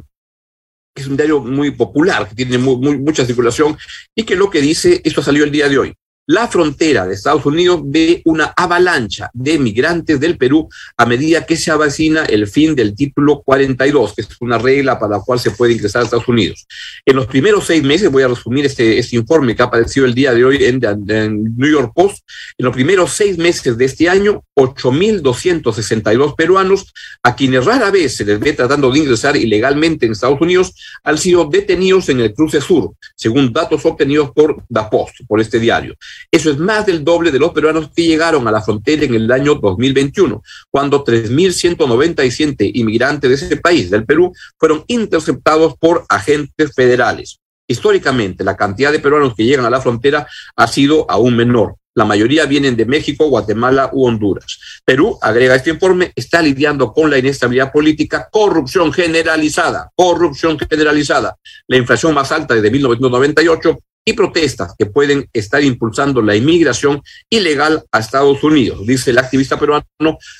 es 0.94 1.06
un 1.06 1.16
diario 1.16 1.40
muy 1.40 1.70
popular, 1.70 2.28
que 2.28 2.34
tiene 2.34 2.58
mucha 2.58 3.24
circulación, 3.24 3.78
y 4.14 4.24
que 4.24 4.36
lo 4.36 4.50
que 4.50 4.60
dice, 4.60 5.00
esto 5.04 5.22
salió 5.22 5.44
el 5.44 5.50
día 5.50 5.70
de 5.70 5.78
hoy, 5.78 5.94
la 6.26 6.46
frontera 6.46 7.04
de 7.04 7.14
Estados 7.14 7.44
Unidos 7.46 7.80
ve 7.84 8.22
una 8.24 8.54
avalancha 8.56 9.28
de 9.32 9.58
migrantes 9.58 10.20
del 10.20 10.38
Perú 10.38 10.68
a 10.96 11.04
medida 11.04 11.44
que 11.44 11.56
se 11.56 11.72
avecina 11.72 12.24
el 12.24 12.46
fin 12.46 12.76
del 12.76 12.94
título 12.94 13.42
42, 13.42 14.14
que 14.14 14.22
es 14.22 14.28
una 14.40 14.56
regla 14.56 14.98
para 14.98 15.16
la 15.16 15.22
cual 15.22 15.40
se 15.40 15.50
puede 15.50 15.72
ingresar 15.72 16.02
a 16.02 16.04
Estados 16.04 16.28
Unidos. 16.28 16.66
En 17.04 17.16
los 17.16 17.26
primeros 17.26 17.66
seis 17.66 17.82
meses, 17.82 18.10
voy 18.10 18.22
a 18.22 18.28
resumir 18.28 18.64
este, 18.66 18.98
este 18.98 19.16
informe 19.16 19.56
que 19.56 19.62
ha 19.62 19.66
aparecido 19.66 20.06
el 20.06 20.14
día 20.14 20.32
de 20.32 20.44
hoy 20.44 20.64
en, 20.64 20.80
en 21.08 21.56
New 21.56 21.70
York 21.70 21.92
Post, 21.94 22.24
en 22.56 22.66
los 22.66 22.74
primeros 22.74 23.12
seis 23.12 23.36
meses 23.36 23.76
de 23.76 23.84
este 23.84 24.08
año, 24.08 24.44
8.262 24.54 26.36
peruanos, 26.36 26.92
a 27.22 27.34
quienes 27.34 27.64
rara 27.64 27.90
vez 27.90 28.16
se 28.16 28.24
les 28.24 28.38
ve 28.38 28.52
tratando 28.52 28.92
de 28.92 29.00
ingresar 29.00 29.36
ilegalmente 29.36 30.06
en 30.06 30.12
Estados 30.12 30.40
Unidos, 30.40 30.74
han 31.02 31.18
sido 31.18 31.46
detenidos 31.46 32.08
en 32.08 32.20
el 32.20 32.32
cruce 32.32 32.60
sur, 32.60 32.92
según 33.16 33.52
datos 33.52 33.84
obtenidos 33.84 34.30
por 34.30 34.62
Da 34.68 34.88
Post, 34.88 35.22
por 35.26 35.40
este 35.40 35.58
diario. 35.58 35.96
Eso 36.30 36.50
es 36.50 36.58
más 36.58 36.86
del 36.86 37.04
doble 37.04 37.30
de 37.30 37.38
los 37.38 37.52
peruanos 37.52 37.90
que 37.94 38.04
llegaron 38.04 38.46
a 38.48 38.50
la 38.50 38.62
frontera 38.62 39.04
en 39.04 39.14
el 39.14 39.30
año 39.30 39.54
2021, 39.56 40.42
cuando 40.70 41.04
3.197 41.04 42.70
inmigrantes 42.74 43.28
de 43.28 43.46
ese 43.46 43.56
país, 43.56 43.90
del 43.90 44.04
Perú, 44.04 44.32
fueron 44.58 44.84
interceptados 44.86 45.74
por 45.78 46.04
agentes 46.08 46.74
federales. 46.74 47.38
Históricamente, 47.66 48.44
la 48.44 48.56
cantidad 48.56 48.92
de 48.92 48.98
peruanos 48.98 49.34
que 49.34 49.44
llegan 49.44 49.64
a 49.64 49.70
la 49.70 49.80
frontera 49.80 50.26
ha 50.56 50.66
sido 50.66 51.10
aún 51.10 51.36
menor. 51.36 51.76
La 51.94 52.04
mayoría 52.06 52.46
vienen 52.46 52.74
de 52.74 52.86
México, 52.86 53.28
Guatemala 53.28 53.90
u 53.92 54.06
Honduras. 54.06 54.58
Perú, 54.84 55.18
agrega 55.20 55.54
este 55.54 55.70
informe, 55.70 56.10
está 56.16 56.40
lidiando 56.40 56.92
con 56.92 57.10
la 57.10 57.18
inestabilidad 57.18 57.70
política, 57.70 58.28
corrupción 58.32 58.92
generalizada, 58.92 59.90
corrupción 59.94 60.58
generalizada, 60.58 61.36
la 61.66 61.76
inflación 61.76 62.14
más 62.14 62.32
alta 62.32 62.54
desde 62.54 62.70
1998 62.70 63.78
y 64.04 64.12
protestas 64.14 64.74
que 64.78 64.86
pueden 64.86 65.28
estar 65.32 65.62
impulsando 65.62 66.22
la 66.22 66.34
inmigración 66.34 67.02
ilegal 67.30 67.84
a 67.92 67.98
Estados 68.00 68.42
Unidos, 68.42 68.86
dice 68.86 69.10
el 69.10 69.18
activista 69.18 69.58
peruano 69.58 69.84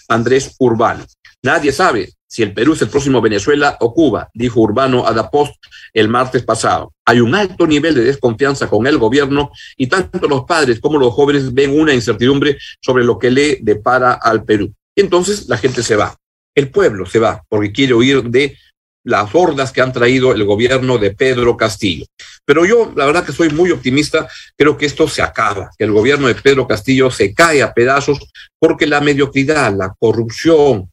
Andrés 0.09 0.55
Urbano. 0.59 1.05
Nadie 1.42 1.72
sabe 1.72 2.12
si 2.33 2.42
el 2.42 2.55
Perú 2.55 2.72
es 2.72 2.81
el 2.81 2.88
próximo 2.88 3.20
Venezuela 3.20 3.77
o 3.81 3.92
Cuba, 3.92 4.31
dijo 4.33 4.61
Urbano 4.61 5.07
a 5.07 5.31
Post 5.31 5.55
el 5.92 6.09
martes 6.09 6.42
pasado. 6.42 6.94
Hay 7.05 7.20
un 7.20 7.35
alto 7.35 7.66
nivel 7.66 7.94
de 7.94 8.05
desconfianza 8.05 8.70
con 8.70 8.87
el 8.87 8.96
gobierno 8.96 9.51
y 9.77 9.87
tanto 9.87 10.27
los 10.29 10.44
padres 10.44 10.81
como 10.81 10.98
los 10.98 11.12
jóvenes 11.12 11.53
ven 11.53 11.79
una 11.79 11.92
incertidumbre 11.92 12.57
sobre 12.81 13.05
lo 13.05 13.18
que 13.18 13.31
le 13.31 13.59
depara 13.61 14.14
al 14.14 14.44
Perú. 14.44 14.72
entonces 14.96 15.46
la 15.48 15.59
gente 15.59 15.83
se 15.83 15.94
va. 15.94 16.16
El 16.55 16.70
pueblo 16.70 17.05
se 17.05 17.18
va 17.18 17.42
porque 17.48 17.72
quiere 17.72 17.92
huir 17.92 18.22
de 18.25 18.57
las 19.04 19.34
hordas 19.34 19.72
que 19.72 19.80
han 19.80 19.92
traído 19.92 20.32
el 20.32 20.44
gobierno 20.44 20.98
de 20.98 21.12
Pedro 21.12 21.56
Castillo. 21.56 22.06
Pero 22.44 22.64
yo, 22.64 22.92
la 22.96 23.06
verdad 23.06 23.24
que 23.24 23.32
soy 23.32 23.50
muy 23.50 23.70
optimista, 23.70 24.28
creo 24.56 24.76
que 24.76 24.86
esto 24.86 25.08
se 25.08 25.22
acaba, 25.22 25.70
que 25.76 25.84
el 25.84 25.92
gobierno 25.92 26.28
de 26.28 26.34
Pedro 26.34 26.66
Castillo 26.66 27.10
se 27.10 27.34
cae 27.34 27.62
a 27.62 27.72
pedazos 27.72 28.18
porque 28.58 28.86
la 28.86 29.00
mediocridad, 29.00 29.74
la 29.76 29.92
corrupción, 29.98 30.90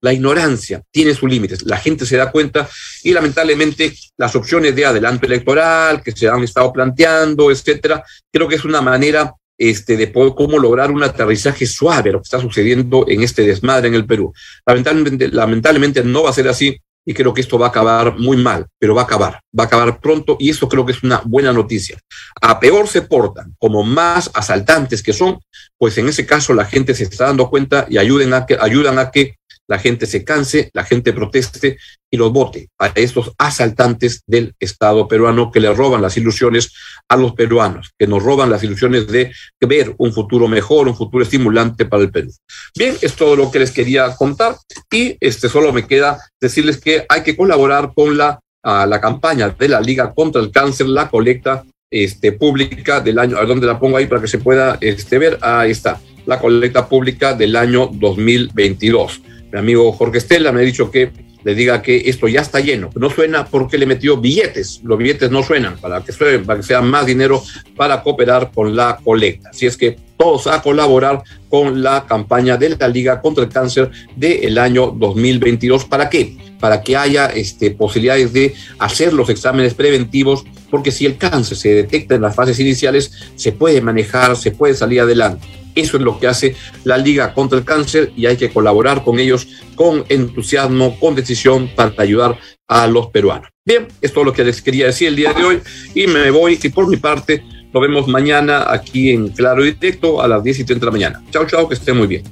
la 0.00 0.12
ignorancia 0.12 0.82
tiene 0.90 1.14
sus 1.14 1.28
límites. 1.28 1.62
La 1.62 1.78
gente 1.78 2.06
se 2.06 2.16
da 2.16 2.30
cuenta 2.30 2.68
y 3.02 3.12
lamentablemente 3.12 3.92
las 4.16 4.34
opciones 4.36 4.74
de 4.74 4.86
adelanto 4.86 5.26
electoral 5.26 6.02
que 6.02 6.12
se 6.12 6.28
han 6.28 6.42
estado 6.42 6.72
planteando, 6.72 7.50
etcétera, 7.50 8.04
creo 8.32 8.48
que 8.48 8.54
es 8.54 8.64
una 8.64 8.80
manera 8.80 9.34
este, 9.56 9.96
de 9.96 10.06
poder, 10.06 10.34
cómo 10.36 10.58
lograr 10.58 10.92
un 10.92 11.02
aterrizaje 11.02 11.66
suave 11.66 12.12
lo 12.12 12.20
que 12.20 12.24
está 12.24 12.40
sucediendo 12.40 13.06
en 13.08 13.22
este 13.22 13.42
desmadre 13.42 13.88
en 13.88 13.94
el 13.94 14.06
Perú. 14.06 14.32
Lamentablemente, 14.64 15.28
lamentablemente 15.28 16.04
no 16.04 16.22
va 16.22 16.30
a 16.30 16.34
ser 16.34 16.48
así 16.48 16.80
y 17.04 17.14
creo 17.14 17.32
que 17.32 17.40
esto 17.40 17.58
va 17.58 17.66
a 17.66 17.68
acabar 17.70 18.18
muy 18.18 18.36
mal, 18.36 18.66
pero 18.78 18.94
va 18.94 19.02
a 19.02 19.04
acabar, 19.04 19.40
va 19.58 19.64
a 19.64 19.66
acabar 19.66 20.00
pronto 20.00 20.36
y 20.38 20.50
eso 20.50 20.68
creo 20.68 20.84
que 20.84 20.92
es 20.92 21.02
una 21.02 21.22
buena 21.24 21.52
noticia. 21.52 21.98
A 22.40 22.60
peor 22.60 22.86
se 22.86 23.02
portan, 23.02 23.54
como 23.58 23.82
más 23.82 24.30
asaltantes 24.34 25.02
que 25.02 25.12
son, 25.12 25.38
pues 25.78 25.96
en 25.98 26.08
ese 26.08 26.26
caso 26.26 26.52
la 26.52 26.66
gente 26.66 26.94
se 26.94 27.04
está 27.04 27.26
dando 27.26 27.48
cuenta 27.48 27.86
y 27.88 27.98
ayuden 27.98 28.34
a 28.34 28.44
que, 28.44 28.58
ayudan 28.60 28.98
a 28.98 29.10
que 29.10 29.36
la 29.68 29.78
gente 29.78 30.06
se 30.06 30.24
canse, 30.24 30.70
la 30.72 30.84
gente 30.84 31.12
proteste 31.12 31.76
y 32.10 32.16
los 32.16 32.32
vote 32.32 32.70
a 32.78 32.86
estos 32.94 33.32
asaltantes 33.38 34.22
del 34.26 34.54
Estado 34.58 35.06
peruano 35.06 35.52
que 35.52 35.60
le 35.60 35.72
roban 35.72 36.00
las 36.00 36.16
ilusiones 36.16 36.72
a 37.08 37.16
los 37.16 37.34
peruanos, 37.34 37.90
que 37.98 38.06
nos 38.06 38.22
roban 38.22 38.50
las 38.50 38.64
ilusiones 38.64 39.06
de 39.08 39.30
ver 39.60 39.94
un 39.98 40.12
futuro 40.12 40.48
mejor, 40.48 40.88
un 40.88 40.96
futuro 40.96 41.22
estimulante 41.22 41.84
para 41.84 42.02
el 42.02 42.10
Perú. 42.10 42.32
Bien, 42.76 42.96
es 43.02 43.14
todo 43.14 43.36
lo 43.36 43.50
que 43.50 43.58
les 43.58 43.70
quería 43.70 44.16
contar 44.16 44.56
y 44.90 45.16
este 45.20 45.50
solo 45.50 45.72
me 45.72 45.86
queda 45.86 46.18
decirles 46.40 46.80
que 46.80 47.04
hay 47.08 47.22
que 47.22 47.36
colaborar 47.36 47.92
con 47.94 48.16
la, 48.16 48.40
la 48.64 49.00
campaña 49.00 49.50
de 49.50 49.68
la 49.68 49.80
Liga 49.82 50.14
contra 50.14 50.40
el 50.40 50.50
Cáncer, 50.50 50.88
la 50.88 51.10
colecta 51.10 51.62
este, 51.90 52.32
pública 52.32 53.00
del 53.00 53.18
año, 53.18 53.36
a 53.36 53.44
dónde 53.44 53.66
la 53.66 53.78
pongo 53.78 53.98
ahí 53.98 54.06
para 54.06 54.22
que 54.22 54.28
se 54.28 54.38
pueda 54.38 54.78
este, 54.80 55.18
ver, 55.18 55.38
ahí 55.42 55.72
está, 55.72 56.00
la 56.24 56.38
colecta 56.38 56.88
pública 56.88 57.34
del 57.34 57.54
año 57.54 57.90
2022 57.92 59.22
mi 59.52 59.58
amigo 59.58 59.92
Jorge 59.92 60.18
Estela 60.18 60.52
me 60.52 60.60
ha 60.60 60.64
dicho 60.64 60.90
que 60.90 61.10
le 61.44 61.54
diga 61.54 61.80
que 61.82 62.02
esto 62.06 62.28
ya 62.28 62.40
está 62.40 62.60
lleno. 62.60 62.90
No 62.94 63.10
suena 63.10 63.46
porque 63.46 63.78
le 63.78 63.86
metió 63.86 64.16
billetes. 64.16 64.80
Los 64.84 64.98
billetes 64.98 65.30
no 65.30 65.42
suenan 65.42 65.78
para 65.78 66.02
que, 66.02 66.12
para 66.40 66.60
que 66.60 66.66
sea 66.66 66.82
más 66.82 67.06
dinero 67.06 67.42
para 67.76 68.02
cooperar 68.02 68.50
con 68.52 68.74
la 68.74 68.98
colecta. 69.02 69.50
Así 69.50 69.66
es 69.66 69.76
que 69.76 69.96
todos 70.16 70.46
a 70.48 70.60
colaborar 70.60 71.22
con 71.48 71.82
la 71.82 72.04
campaña 72.06 72.56
de 72.56 72.76
la 72.76 72.88
Liga 72.88 73.20
contra 73.20 73.44
el 73.44 73.50
Cáncer 73.50 73.90
del 74.16 74.58
año 74.58 74.88
2022. 74.88 75.84
¿Para 75.84 76.10
qué? 76.10 76.36
Para 76.58 76.82
que 76.82 76.96
haya 76.96 77.26
este, 77.26 77.70
posibilidades 77.70 78.32
de 78.32 78.54
hacer 78.80 79.12
los 79.12 79.30
exámenes 79.30 79.74
preventivos, 79.74 80.44
porque 80.70 80.90
si 80.90 81.06
el 81.06 81.16
cáncer 81.16 81.56
se 81.56 81.72
detecta 81.72 82.16
en 82.16 82.22
las 82.22 82.34
fases 82.34 82.58
iniciales, 82.58 83.12
se 83.36 83.52
puede 83.52 83.80
manejar, 83.80 84.36
se 84.36 84.50
puede 84.50 84.74
salir 84.74 85.00
adelante. 85.00 85.46
Eso 85.74 85.96
es 85.96 86.02
lo 86.02 86.18
que 86.18 86.26
hace 86.26 86.56
la 86.84 86.98
Liga 86.98 87.34
contra 87.34 87.58
el 87.58 87.64
Cáncer 87.64 88.12
y 88.16 88.26
hay 88.26 88.36
que 88.36 88.50
colaborar 88.50 89.04
con 89.04 89.18
ellos 89.18 89.46
con 89.74 90.04
entusiasmo, 90.08 90.98
con 90.98 91.14
decisión 91.14 91.68
para 91.74 91.94
ayudar 91.98 92.38
a 92.66 92.86
los 92.86 93.08
peruanos. 93.08 93.50
Bien, 93.64 93.82
esto 93.82 93.96
es 94.00 94.12
todo 94.12 94.24
lo 94.24 94.32
que 94.32 94.44
les 94.44 94.62
quería 94.62 94.86
decir 94.86 95.08
el 95.08 95.16
día 95.16 95.32
de 95.32 95.44
hoy 95.44 95.60
y 95.94 96.06
me 96.06 96.30
voy 96.30 96.58
y 96.62 96.68
por 96.70 96.88
mi 96.88 96.96
parte 96.96 97.44
nos 97.72 97.82
vemos 97.82 98.08
mañana 98.08 98.72
aquí 98.72 99.10
en 99.10 99.28
Claro 99.28 99.64
y 99.64 99.72
Directo 99.72 100.22
a 100.22 100.28
las 100.28 100.42
10 100.42 100.60
y 100.60 100.64
30 100.64 100.80
de 100.80 100.86
la 100.86 100.92
mañana. 100.92 101.22
Chao, 101.30 101.46
chao, 101.46 101.68
que 101.68 101.74
estén 101.74 101.96
muy 101.96 102.06
bien. 102.06 102.22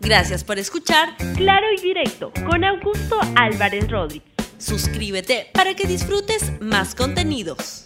Gracias 0.00 0.44
por 0.44 0.58
escuchar 0.58 1.16
Claro 1.36 1.66
y 1.76 1.80
Directo 1.80 2.32
con 2.48 2.64
Augusto 2.64 3.20
Álvarez 3.36 3.88
Rodríguez. 3.90 4.28
Suscríbete 4.58 5.48
para 5.54 5.74
que 5.74 5.86
disfrutes 5.86 6.52
más 6.60 6.94
contenidos. 6.94 7.84